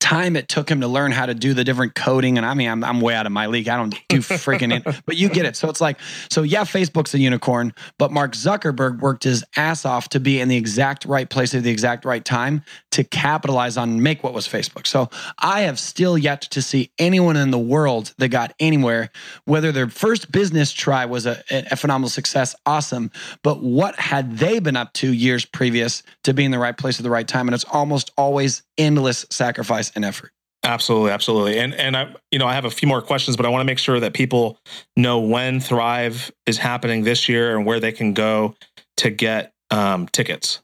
[0.00, 2.38] time it took him to learn how to do the different coding.
[2.38, 3.68] And I mean, I'm, I'm way out of my league.
[3.68, 5.56] I don't do freaking it, but you get it.
[5.56, 5.98] So it's like,
[6.30, 10.48] so yeah, Facebook's a unicorn, but Mark Zuckerberg worked his ass off to be in
[10.48, 14.46] the exact right place at the exact right time to capitalize on make what was
[14.46, 14.86] Facebook.
[14.86, 19.10] So I have still yet to see anyone in the world that got anywhere,
[19.44, 23.10] whether their first business try was a, a phenomenal success, awesome.
[23.42, 26.98] But what had they been up to years previous to be in the right place
[26.98, 27.48] at the right time?
[27.48, 30.30] And it's almost always endless sacrifice and effort.
[30.64, 31.58] Absolutely, absolutely.
[31.58, 33.66] And and I you know, I have a few more questions, but I want to
[33.66, 34.58] make sure that people
[34.96, 38.54] know when Thrive is happening this year and where they can go
[38.98, 40.60] to get um, tickets.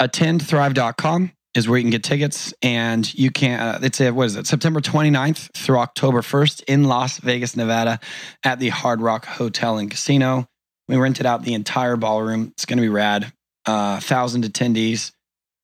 [0.00, 4.36] Attendthrive.com is where you can get tickets and you can uh, it's a what is
[4.36, 8.00] it september 29th through october 1st in las vegas nevada
[8.42, 10.48] at the hard rock hotel and casino
[10.88, 13.32] we rented out the entire ballroom it's going to be rad
[13.66, 15.12] uh, thousand attendees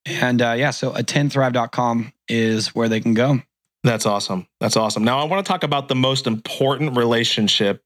[0.08, 3.40] and uh, yeah, so attendthrive.com is where they can go.
[3.84, 4.46] That's awesome.
[4.60, 5.04] That's awesome.
[5.04, 7.82] Now I want to talk about the most important relationship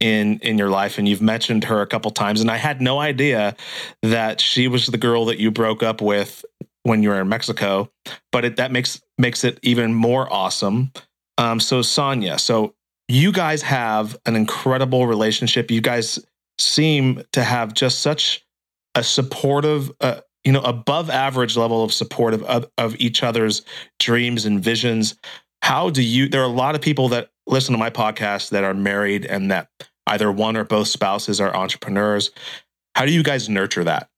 [0.00, 2.98] in in your life and you've mentioned her a couple times and I had no
[2.98, 3.56] idea
[4.02, 6.44] that she was the girl that you broke up with
[6.82, 7.90] when you were in Mexico,
[8.30, 10.92] but it, that makes makes it even more awesome.
[11.38, 12.74] Um, so Sonia, so
[13.08, 15.70] you guys have an incredible relationship.
[15.70, 16.18] You guys
[16.58, 18.44] seem to have just such
[18.94, 23.62] a supportive uh, you know above average level of support of, of, of each other's
[23.98, 25.16] dreams and visions.
[25.62, 28.62] How do you there are a lot of people that listen to my podcast that
[28.62, 29.68] are married and that
[30.06, 32.30] either one or both spouses are entrepreneurs.
[32.94, 34.08] How do you guys nurture that?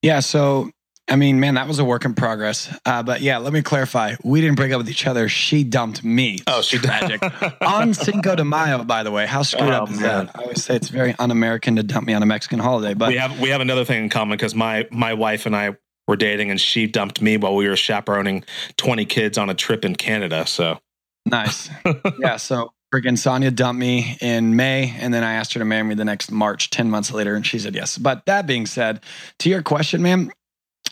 [0.00, 0.70] Yeah so
[1.08, 2.74] I mean, man, that was a work in progress.
[2.86, 4.14] Uh, but yeah, let me clarify.
[4.24, 5.28] We didn't break up with each other.
[5.28, 6.38] She dumped me.
[6.46, 7.22] Oh, she tragic.
[7.60, 9.26] on Cinco de Mayo, by the way.
[9.26, 10.26] How screwed oh, up is man.
[10.26, 10.36] that?
[10.38, 12.94] I always say it's very un-American to dump me on a Mexican holiday.
[12.94, 15.76] But we have we have another thing in common because my my wife and I
[16.06, 18.44] were dating, and she dumped me while we were chaperoning
[18.76, 20.46] twenty kids on a trip in Canada.
[20.46, 20.78] So
[21.26, 21.68] nice.
[22.20, 22.36] yeah.
[22.36, 25.94] So freaking Sonia dumped me in May, and then I asked her to marry me
[25.94, 27.96] the next March, 10 months later, and she said yes.
[27.96, 29.00] But that being said,
[29.38, 30.30] to your question, man,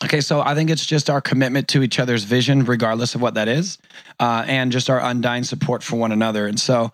[0.02, 3.34] Okay, so I think it's just our commitment to each other's vision, regardless of what
[3.34, 3.76] that is,
[4.18, 6.46] uh, and just our undying support for one another.
[6.46, 6.90] And so,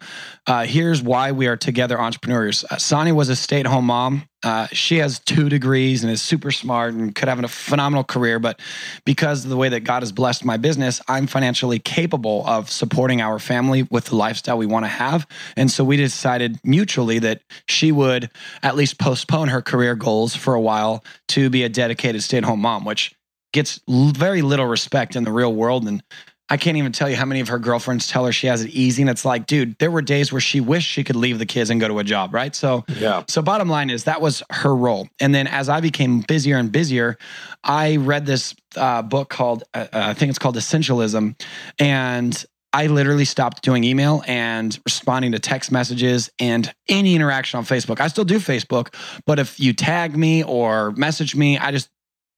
[0.49, 2.65] uh, here's why we are together entrepreneurs.
[2.69, 6.23] Uh, Sonia was a stay at home mom uh, she has two degrees and is
[6.23, 8.39] super smart and could have a phenomenal career.
[8.39, 8.61] But
[9.05, 13.21] because of the way that God has blessed my business, I'm financially capable of supporting
[13.21, 15.27] our family with the lifestyle we want to have.
[15.57, 18.31] And so we decided mutually that she would
[18.63, 22.45] at least postpone her career goals for a while to be a dedicated stay at
[22.45, 23.17] home mom, which
[23.53, 25.89] gets very little respect in the real world.
[25.89, 26.05] And
[26.49, 28.71] I can't even tell you how many of her girlfriends tell her she has it
[28.71, 29.03] easy.
[29.03, 31.71] And it's like, dude, there were days where she wished she could leave the kids
[31.71, 32.55] and go to a job, right?
[32.55, 33.25] So, yeah.
[33.29, 35.09] So, bottom line is that was her role.
[35.21, 37.19] And then as I became busier and busier,
[37.65, 41.41] I read this uh, book called, uh, uh I think it's called Essentialism.
[41.79, 47.65] And I literally stopped doing email and responding to text messages and any interaction on
[47.65, 48.01] Facebook.
[48.01, 48.95] I still do Facebook,
[49.25, 51.89] but if you tag me or message me, I just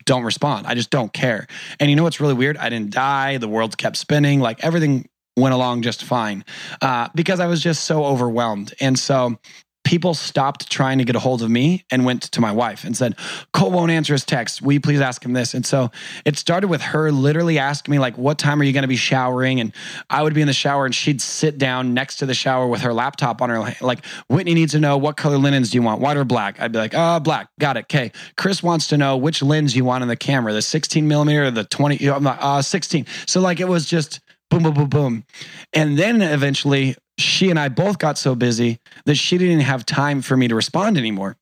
[0.09, 0.67] don't respond.
[0.67, 1.47] I just don't care.
[1.79, 2.57] And you know what's really weird?
[2.57, 3.37] I didn't die.
[3.37, 4.41] The world kept spinning.
[4.41, 5.07] Like everything
[5.37, 6.45] went along just fine
[6.83, 8.75] uh, because I was just so overwhelmed.
[8.81, 9.39] And so
[9.89, 12.95] people stopped trying to get a hold of me and went to my wife and
[12.95, 13.17] said,
[13.55, 14.61] Cole won't answer his text.
[14.61, 15.55] Will you please ask him this?
[15.55, 15.91] And so
[16.27, 18.97] it started with her literally asking me, like, what time are you going to be
[18.97, 19.61] showering?
[19.61, 19.73] And
[20.11, 22.83] I would be in the shower and she'd sit down next to the shower with
[22.83, 26.03] her laptop on her, like, Whitney needs to know what color linens do you want,
[26.03, 26.61] white or black?
[26.61, 27.49] I'd be like, uh, black.
[27.59, 27.85] Got it.
[27.85, 28.13] Okay.
[28.37, 31.51] Chris wants to know which lens you want in the camera, the 16 millimeter or
[31.51, 33.07] the 20, I'm like, uh, 16.
[33.27, 34.21] So like it was just,
[34.51, 35.25] boom, boom, boom, boom.
[35.73, 40.23] And then eventually she and I both got so busy that she didn't have time
[40.23, 41.37] for me to respond anymore.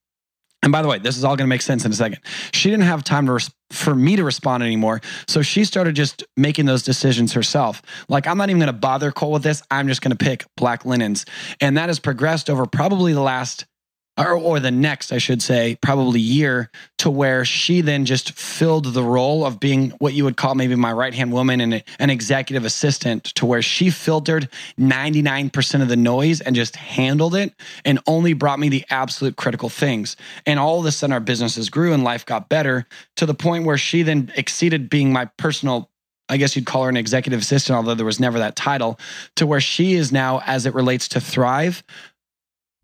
[0.62, 2.18] And by the way, this is all going to make sense in a second.
[2.52, 5.00] She didn't have time res- for me to respond anymore.
[5.28, 7.82] So she started just making those decisions herself.
[8.08, 9.62] Like, I'm not even going to bother Cole with this.
[9.70, 11.24] I'm just going to pick black linens.
[11.60, 13.66] And that has progressed over probably the last
[14.18, 18.92] or, or the next, I should say, probably year, to where she then just filled
[18.94, 22.10] the role of being what you would call maybe my right hand woman and an
[22.10, 24.48] executive assistant, to where she filtered
[24.78, 27.52] 99% of the noise and just handled it
[27.84, 30.16] and only brought me the absolute critical things.
[30.46, 32.86] And all of a sudden, our businesses grew and life got better
[33.16, 35.90] to the point where she then exceeded being my personal
[36.28, 38.98] I guess you'd call her an executive assistant, although there was never that title,
[39.36, 41.84] to where she is now, as it relates to Thrive,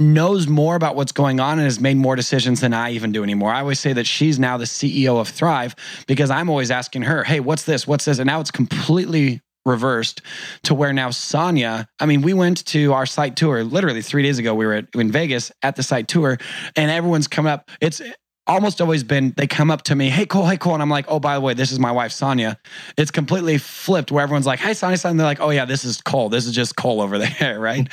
[0.03, 3.23] knows more about what's going on and has made more decisions than I even do
[3.23, 3.53] anymore.
[3.53, 5.75] I always say that she's now the CEO of Thrive
[6.07, 7.87] because I'm always asking her, hey, what's this?
[7.87, 8.19] What's this?
[8.19, 10.23] And now it's completely reversed
[10.65, 14.39] to where now Sonia, I mean, we went to our site tour literally three days
[14.39, 14.55] ago.
[14.55, 16.39] We were at, in Vegas at the site tour
[16.77, 17.71] and everyone's come up.
[17.81, 18.01] It's
[18.47, 21.07] almost always been they come up to me, hey Cole, hey Cole, and I'm like,
[21.09, 22.59] oh by the way, this is my wife Sonia.
[22.97, 25.19] It's completely flipped where everyone's like, hey Sonia, Sonia.
[25.19, 26.29] They're like, oh yeah, this is Cole.
[26.29, 27.89] This is just Cole over there, right?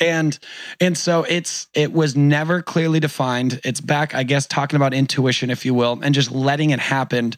[0.00, 0.38] and
[0.80, 3.60] and so it's it was never clearly defined.
[3.64, 7.32] It's back, I guess, talking about intuition, if you will, and just letting it happen.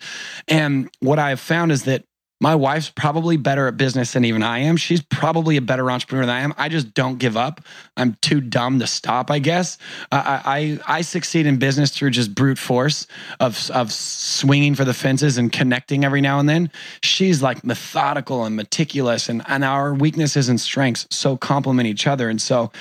[0.48, 2.04] And what I have found is that
[2.40, 4.78] my wife's probably better at business than even I am.
[4.78, 6.54] She's probably a better entrepreneur than I am.
[6.56, 7.60] I just don't give up.
[7.96, 9.76] I'm too dumb to stop, I guess.
[10.10, 13.06] Uh, I, I succeed in business through just brute force
[13.40, 16.70] of, of swinging for the fences and connecting every now and then.
[17.02, 22.30] She's like methodical and meticulous, and, and our weaknesses and strengths so complement each other.
[22.30, 22.72] And so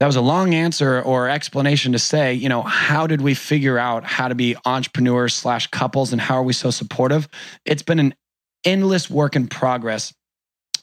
[0.00, 3.78] that was a long answer or explanation to say, you know, how did we figure
[3.78, 7.28] out how to be entrepreneurs slash couples and how are we so supportive?
[7.64, 8.14] It's been an
[8.64, 10.12] endless work in progress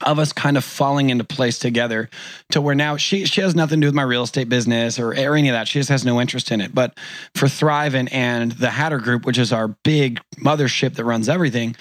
[0.04, 2.10] of us kind of falling into place together
[2.50, 5.10] to where now she she has nothing to do with my real estate business or,
[5.12, 5.68] or any of that.
[5.68, 6.74] She just has no interest in it.
[6.74, 6.98] But
[7.36, 11.76] for Thrive and, the Hatter Group, which is our big mothership that runs everything,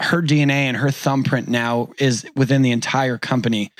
[0.00, 3.72] her DNA and her thumbprint now is within the entire company.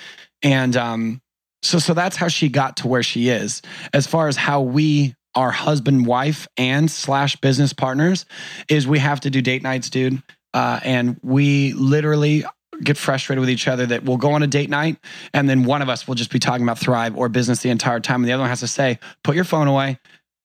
[0.42, 1.20] And um,
[1.62, 3.62] so so that's how she got to where she is.
[3.92, 8.24] As far as how we are husband, wife, and slash business partners,
[8.70, 10.22] is we have to do date nights, dude.
[10.56, 12.42] Uh, and we literally
[12.82, 14.96] get frustrated with each other that we'll go on a date night
[15.34, 18.00] and then one of us will just be talking about Thrive or business the entire
[18.00, 18.22] time.
[18.22, 19.98] And the other one has to say, put your phone away.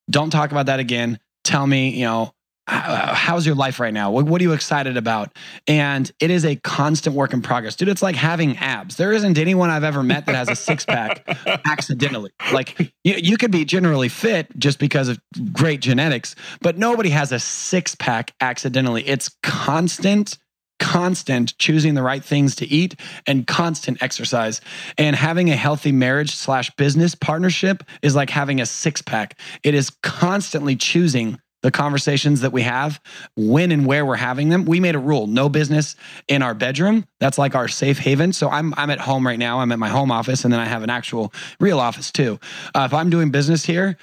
[0.10, 1.18] Don't talk about that again.
[1.46, 2.34] Tell me, you know,
[2.72, 4.12] how's your life right now?
[4.12, 5.38] What, what, are you excited about?
[5.68, 7.90] And it is a constant work in progress, dude.
[7.90, 8.96] It's like having abs.
[8.96, 11.24] There isn't anyone I've ever met that has a six pack
[11.66, 12.32] accidentally.
[12.54, 15.20] Like you, you could be generally fit just because of
[15.52, 19.08] great genetics, but nobody has a six pack accidentally.
[19.08, 20.38] It's constant
[20.80, 22.96] constant choosing the right things to eat
[23.28, 24.62] and constant exercise
[24.98, 29.76] and having a healthy marriage slash business partnership is like having a six pack it
[29.76, 33.00] is constantly choosing the conversations that we have,
[33.36, 34.66] when and where we're having them.
[34.66, 35.96] We made a rule: no business
[36.28, 37.06] in our bedroom.
[37.20, 38.34] That's like our safe haven.
[38.34, 39.60] So I'm I'm at home right now.
[39.60, 42.40] I'm at my home office, and then I have an actual real office too.
[42.76, 43.98] Uh, if I'm doing business here,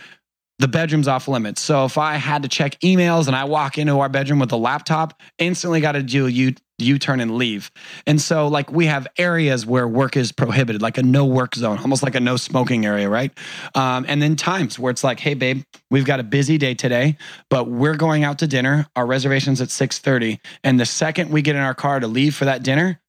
[0.59, 1.61] the bedroom's off limits.
[1.61, 4.57] So if I had to check emails and I walk into our bedroom with a
[4.57, 6.31] laptop, instantly got to do a
[6.79, 7.71] U turn and leave.
[8.07, 11.79] And so like we have areas where work is prohibited, like a no work zone,
[11.79, 13.33] almost like a no smoking area, right?
[13.75, 17.17] Um, and then times where it's like, hey babe, we've got a busy day today,
[17.51, 18.87] but we're going out to dinner.
[18.97, 22.35] Our reservation's at six thirty, and the second we get in our car to leave
[22.35, 23.01] for that dinner,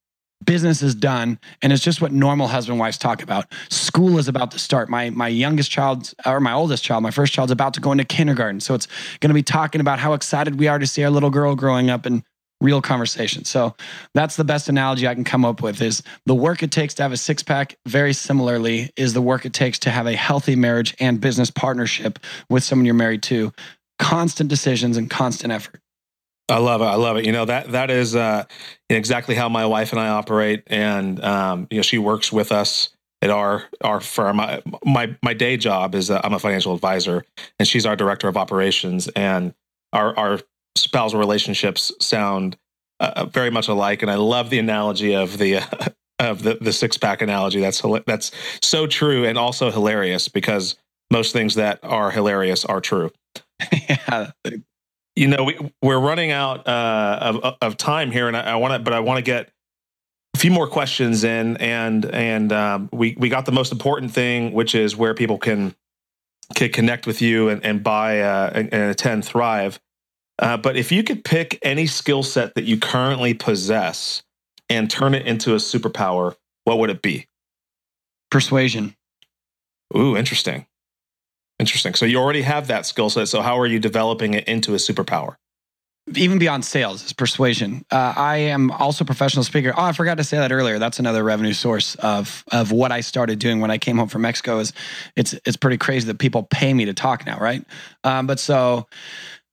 [0.45, 4.51] business is done and it's just what normal husband wives talk about school is about
[4.51, 7.81] to start my my youngest child or my oldest child my first child's about to
[7.81, 8.87] go into kindergarten so it's
[9.19, 11.89] going to be talking about how excited we are to see our little girl growing
[11.89, 12.23] up and
[12.61, 13.75] real conversation so
[14.13, 17.03] that's the best analogy i can come up with is the work it takes to
[17.03, 20.55] have a six pack very similarly is the work it takes to have a healthy
[20.55, 23.51] marriage and business partnership with someone you're married to
[23.97, 25.81] constant decisions and constant effort
[26.49, 26.85] I love it.
[26.85, 27.25] I love it.
[27.25, 28.45] You know that that is uh,
[28.89, 32.89] exactly how my wife and I operate, and um, you know she works with us
[33.21, 34.37] at our our firm.
[34.37, 37.23] My my, my day job is uh, I'm a financial advisor,
[37.59, 39.07] and she's our director of operations.
[39.09, 39.53] And
[39.93, 40.39] our our
[40.81, 42.57] spousal relationships sound
[42.99, 44.01] uh, uh very much alike.
[44.01, 47.59] And I love the analogy of the uh, of the the six pack analogy.
[47.59, 50.75] That's that's so true and also hilarious because
[51.11, 53.11] most things that are hilarious are true.
[53.71, 54.31] yeah,
[55.15, 58.73] you know, we, we're running out uh, of of time here, and I, I want
[58.73, 59.49] to, but I want to get
[60.33, 64.53] a few more questions in, and and um, we we got the most important thing,
[64.53, 65.75] which is where people can
[66.55, 69.79] can connect with you and, and buy uh, and, and attend Thrive.
[70.39, 74.23] Uh, but if you could pick any skill set that you currently possess
[74.69, 77.27] and turn it into a superpower, what would it be?
[78.31, 78.95] Persuasion.
[79.95, 80.65] Ooh, interesting.
[81.59, 81.93] Interesting.
[81.93, 83.27] So you already have that skill set.
[83.27, 85.35] So how are you developing it into a superpower?
[86.15, 87.85] Even beyond sales is persuasion.
[87.91, 89.73] Uh, I am also a professional speaker.
[89.75, 90.79] Oh, I forgot to say that earlier.
[90.79, 94.23] That's another revenue source of of what I started doing when I came home from
[94.23, 94.57] Mexico.
[94.57, 94.73] Is
[95.15, 97.63] it's it's pretty crazy that people pay me to talk now, right?
[98.03, 98.87] Um, but so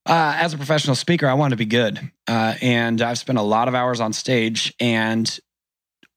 [0.07, 2.01] uh, as a professional speaker, I want to be good.
[2.29, 4.73] Uh, and I've spent a lot of hours on stage.
[4.81, 5.39] And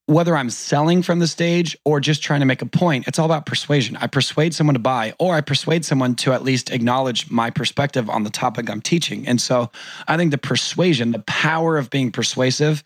[0.05, 3.25] whether I'm selling from the stage or just trying to make a point, it's all
[3.25, 3.95] about persuasion.
[3.97, 8.09] I persuade someone to buy, or I persuade someone to at least acknowledge my perspective
[8.09, 9.27] on the topic I'm teaching.
[9.27, 9.69] And so
[10.07, 12.83] I think the persuasion, the power of being persuasive,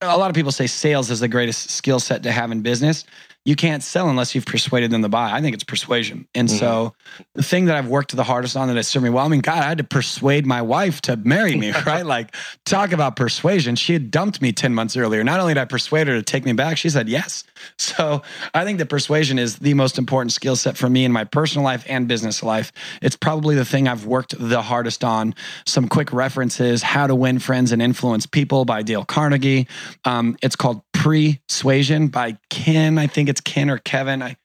[0.00, 3.04] a lot of people say sales is the greatest skill set to have in business.
[3.48, 5.32] You can't sell unless you've persuaded them to buy.
[5.32, 6.28] I think it's persuasion.
[6.34, 6.58] And mm-hmm.
[6.58, 6.94] so
[7.32, 9.40] the thing that I've worked the hardest on that has served me well, I mean,
[9.40, 12.04] God, I had to persuade my wife to marry me, right?
[12.04, 12.36] like,
[12.66, 13.74] talk about persuasion.
[13.74, 15.24] She had dumped me 10 months earlier.
[15.24, 17.44] Not only did I persuade her to take me back, she said yes.
[17.78, 18.22] So
[18.52, 21.64] I think that persuasion is the most important skill set for me in my personal
[21.64, 22.70] life and business life.
[23.00, 25.34] It's probably the thing I've worked the hardest on.
[25.66, 29.66] Some quick references How to Win Friends and Influence People by Dale Carnegie.
[30.04, 32.98] Um, it's called Pre-Suasion by Ken.
[32.98, 34.22] I think it's Ken or Kevin.
[34.22, 34.36] I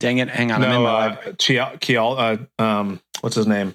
[0.00, 0.28] dang it.
[0.28, 0.60] Hang on.
[0.60, 3.74] No, uh, Chial, uh, um, what's his name?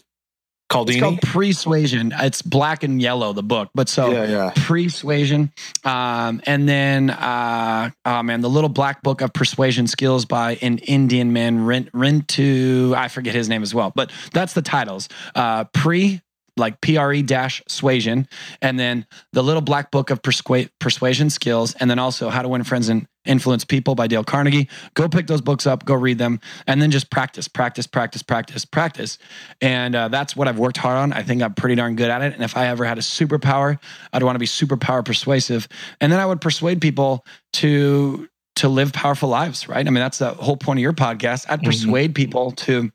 [0.72, 0.98] Cialdini?
[0.98, 2.14] It's called Pre-Suasion.
[2.18, 3.70] It's black and yellow, the book.
[3.76, 4.52] But so yeah, yeah.
[4.56, 5.52] Pre-Suasion.
[5.84, 10.80] Um, and then, uh, oh man, the little black book of persuasion skills by an
[10.80, 13.92] Indian man, Rent Rintu, I forget his name as well.
[13.96, 15.10] But that's the titles.
[15.36, 16.22] Uh, pre
[16.58, 18.28] like PRE dash suasion,
[18.62, 22.48] and then the little black book of persua- persuasion skills, and then also how to
[22.48, 24.70] win friends and influence people by Dale Carnegie.
[24.94, 28.66] Go pick those books up, go read them, and then just practice, practice, practice, practice,
[28.66, 29.18] practice.
[29.62, 31.14] And uh, that's what I've worked hard on.
[31.14, 32.34] I think I'm pretty darn good at it.
[32.34, 33.80] And if I ever had a superpower,
[34.12, 35.68] I'd want to be superpower persuasive,
[36.02, 38.28] and then I would persuade people to
[38.58, 39.68] to live powerful lives.
[39.68, 39.86] Right?
[39.86, 41.46] I mean, that's the whole point of your podcast.
[41.50, 41.66] I'd mm-hmm.
[41.66, 42.92] persuade people to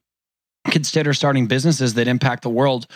[0.70, 2.86] consider starting businesses that impact the world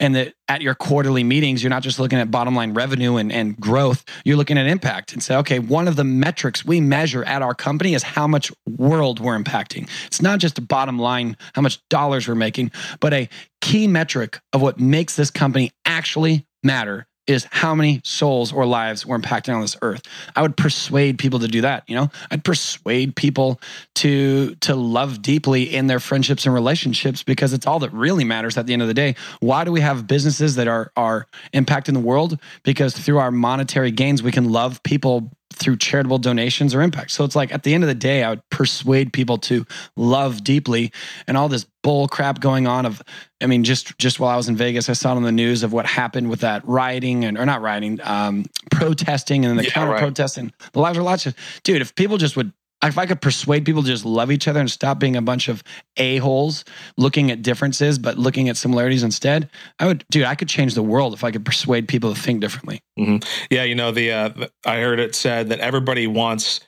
[0.00, 3.32] and that at your quarterly meetings you're not just looking at bottom line revenue and,
[3.32, 7.24] and growth you're looking at impact and say okay one of the metrics we measure
[7.24, 9.88] at our company is how much world we're impacting.
[10.06, 12.70] It's not just a bottom line how much dollars we're making
[13.00, 13.28] but a
[13.60, 19.04] key metric of what makes this company actually matter is how many souls or lives
[19.04, 20.02] we're impacting on this earth.
[20.36, 22.10] I would persuade people to do that, you know?
[22.30, 23.60] I'd persuade people
[23.96, 28.56] to to love deeply in their friendships and relationships because it's all that really matters
[28.56, 29.14] at the end of the day.
[29.40, 32.38] Why do we have businesses that are are impacting the world?
[32.62, 35.30] Because through our monetary gains we can love people
[35.62, 37.10] through charitable donations or impact.
[37.12, 40.44] So it's like at the end of the day, I would persuade people to love
[40.44, 40.92] deeply
[41.26, 43.02] and all this bull crap going on of
[43.40, 45.72] I mean, just just while I was in Vegas, I saw on the news of
[45.72, 49.70] what happened with that rioting and or not rioting, um, protesting and then the yeah,
[49.70, 50.44] counter protesting.
[50.44, 50.72] Right.
[50.72, 51.34] The lives are lots of
[51.64, 52.52] dude, if people just would
[52.82, 55.48] if I could persuade people to just love each other and stop being a bunch
[55.48, 55.62] of
[55.96, 56.64] a-holes
[56.96, 60.82] looking at differences but looking at similarities instead, I would, dude, I could change the
[60.82, 62.82] world if I could persuade people to think differently.
[62.98, 63.28] Mm-hmm.
[63.50, 64.30] Yeah, you know, the, uh,
[64.66, 66.60] I heard it said that everybody wants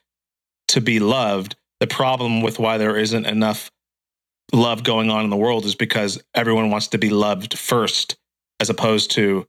[0.68, 1.56] to be loved.
[1.80, 3.70] The problem with why there isn't enough
[4.52, 8.16] love going on in the world is because everyone wants to be loved first
[8.60, 9.46] as opposed to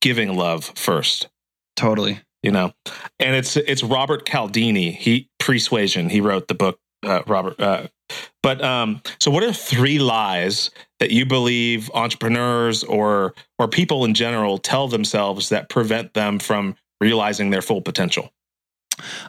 [0.00, 1.28] giving love first.
[1.76, 2.72] Totally you know
[3.18, 6.08] and it's it's robert cialdini he persuasion.
[6.08, 7.88] He wrote the book uh, robert uh,
[8.42, 14.14] but um so what are three lies that you believe entrepreneurs or or people in
[14.14, 18.30] general tell themselves that prevent them from realizing their full potential?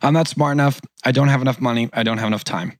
[0.01, 0.82] I'm not smart enough.
[1.05, 1.89] I don't have enough money.
[1.93, 2.78] I don't have enough time.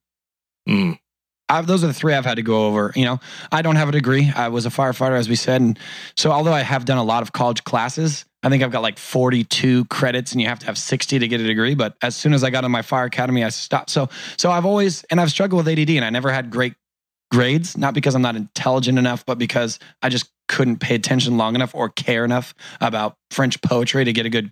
[0.68, 1.00] Mm.
[1.48, 2.92] I've, those are the three I've had to go over.
[2.96, 3.20] You know,
[3.52, 4.32] I don't have a degree.
[4.36, 5.80] I was a firefighter, as we said, and
[6.18, 8.98] so although I have done a lot of college classes, I think I've got like
[8.98, 11.76] 42 credits and you have to have 60 to get a degree.
[11.76, 13.90] But as soon as I got in my fire academy, I stopped.
[13.90, 16.74] So, so I've always, and I've struggled with ADD and I never had great
[17.32, 21.56] grades, not because I'm not intelligent enough, but because I just couldn't pay attention long
[21.56, 24.52] enough or care enough about French poetry to get a good,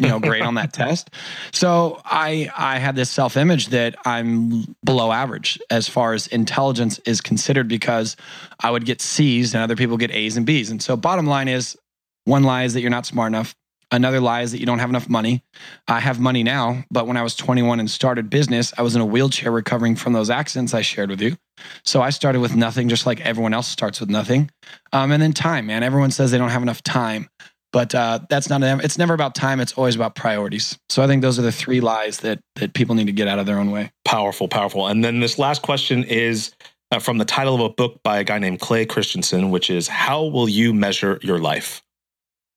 [0.00, 1.10] you know, grade on that test.
[1.52, 6.98] So I, I had this self image that I'm below average as far as intelligence
[7.04, 8.16] is considered because
[8.62, 10.70] I would get C's and other people get A's and B's.
[10.70, 11.76] And so bottom line is
[12.24, 13.54] one lie is that you're not smart enough.
[13.90, 15.44] Another lie is that you don't have enough money.
[15.86, 19.00] I have money now, but when I was 21 and started business, I was in
[19.00, 21.36] a wheelchair recovering from those accidents I shared with you.
[21.84, 24.50] So I started with nothing, just like everyone else starts with nothing.
[24.92, 25.82] Um, and then time, man.
[25.82, 27.28] Everyone says they don't have enough time,
[27.72, 28.62] but uh, that's not.
[28.84, 29.60] It's never about time.
[29.60, 30.78] It's always about priorities.
[30.88, 33.38] So I think those are the three lies that that people need to get out
[33.38, 33.92] of their own way.
[34.04, 34.88] Powerful, powerful.
[34.88, 36.52] And then this last question is
[36.90, 39.86] uh, from the title of a book by a guy named Clay Christensen, which is
[39.86, 41.82] "How Will You Measure Your Life?"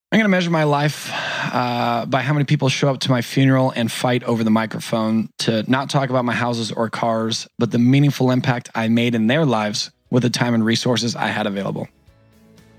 [0.10, 1.12] I'm going to measure my life
[1.54, 5.28] uh, by how many people show up to my funeral and fight over the microphone
[5.40, 9.28] to not talk about my houses or cars, but the meaningful impact I made in
[9.28, 11.90] their lives with the time and resources I had available.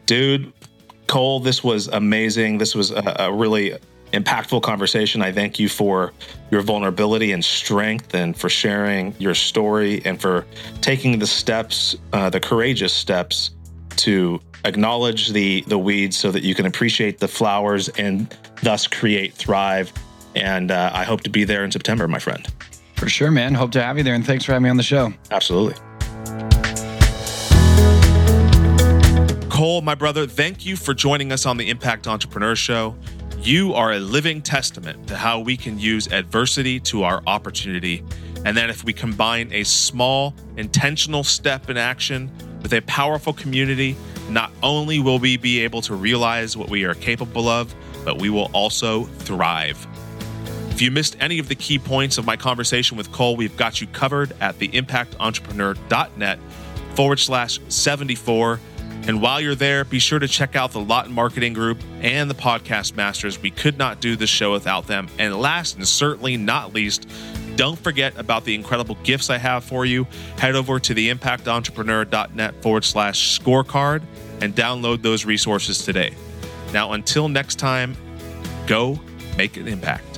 [0.06, 0.54] Dude,
[1.06, 2.56] Cole, this was amazing.
[2.56, 3.76] This was a, a really
[4.14, 5.20] impactful conversation.
[5.20, 6.14] I thank you for
[6.50, 10.46] your vulnerability and strength and for sharing your story and for
[10.80, 13.50] taking the steps, uh, the courageous steps
[13.96, 19.34] to acknowledge the the weeds so that you can appreciate the flowers and thus create
[19.34, 19.92] thrive.
[20.34, 22.46] And uh, i hope to be there in september my friend.
[22.96, 23.54] For sure man.
[23.54, 25.12] Hope to have you there and thanks for having me on the show.
[25.30, 25.74] Absolutely.
[29.48, 32.96] Cole my brother thank you for joining us on the impact entrepreneur show.
[33.38, 38.04] You are a living testament to how we can use adversity to our opportunity
[38.44, 42.30] And that if we combine a small, intentional step in action
[42.62, 43.96] with a powerful community,
[44.28, 47.74] not only will we be able to realize what we are capable of,
[48.04, 49.86] but we will also thrive.
[50.70, 53.80] If you missed any of the key points of my conversation with Cole, we've got
[53.80, 56.38] you covered at theimpactentrepreneur.net
[56.94, 58.60] forward slash 74.
[59.08, 62.34] And while you're there, be sure to check out the Lawton Marketing Group and the
[62.34, 63.40] Podcast Masters.
[63.40, 65.08] We could not do this show without them.
[65.18, 67.08] And last and certainly not least,
[67.58, 70.06] don't forget about the incredible gifts I have for you.
[70.38, 74.02] Head over to theimpactentrepreneur.net forward slash scorecard
[74.40, 76.14] and download those resources today.
[76.72, 77.96] Now, until next time,
[78.68, 79.00] go
[79.36, 80.17] make an impact.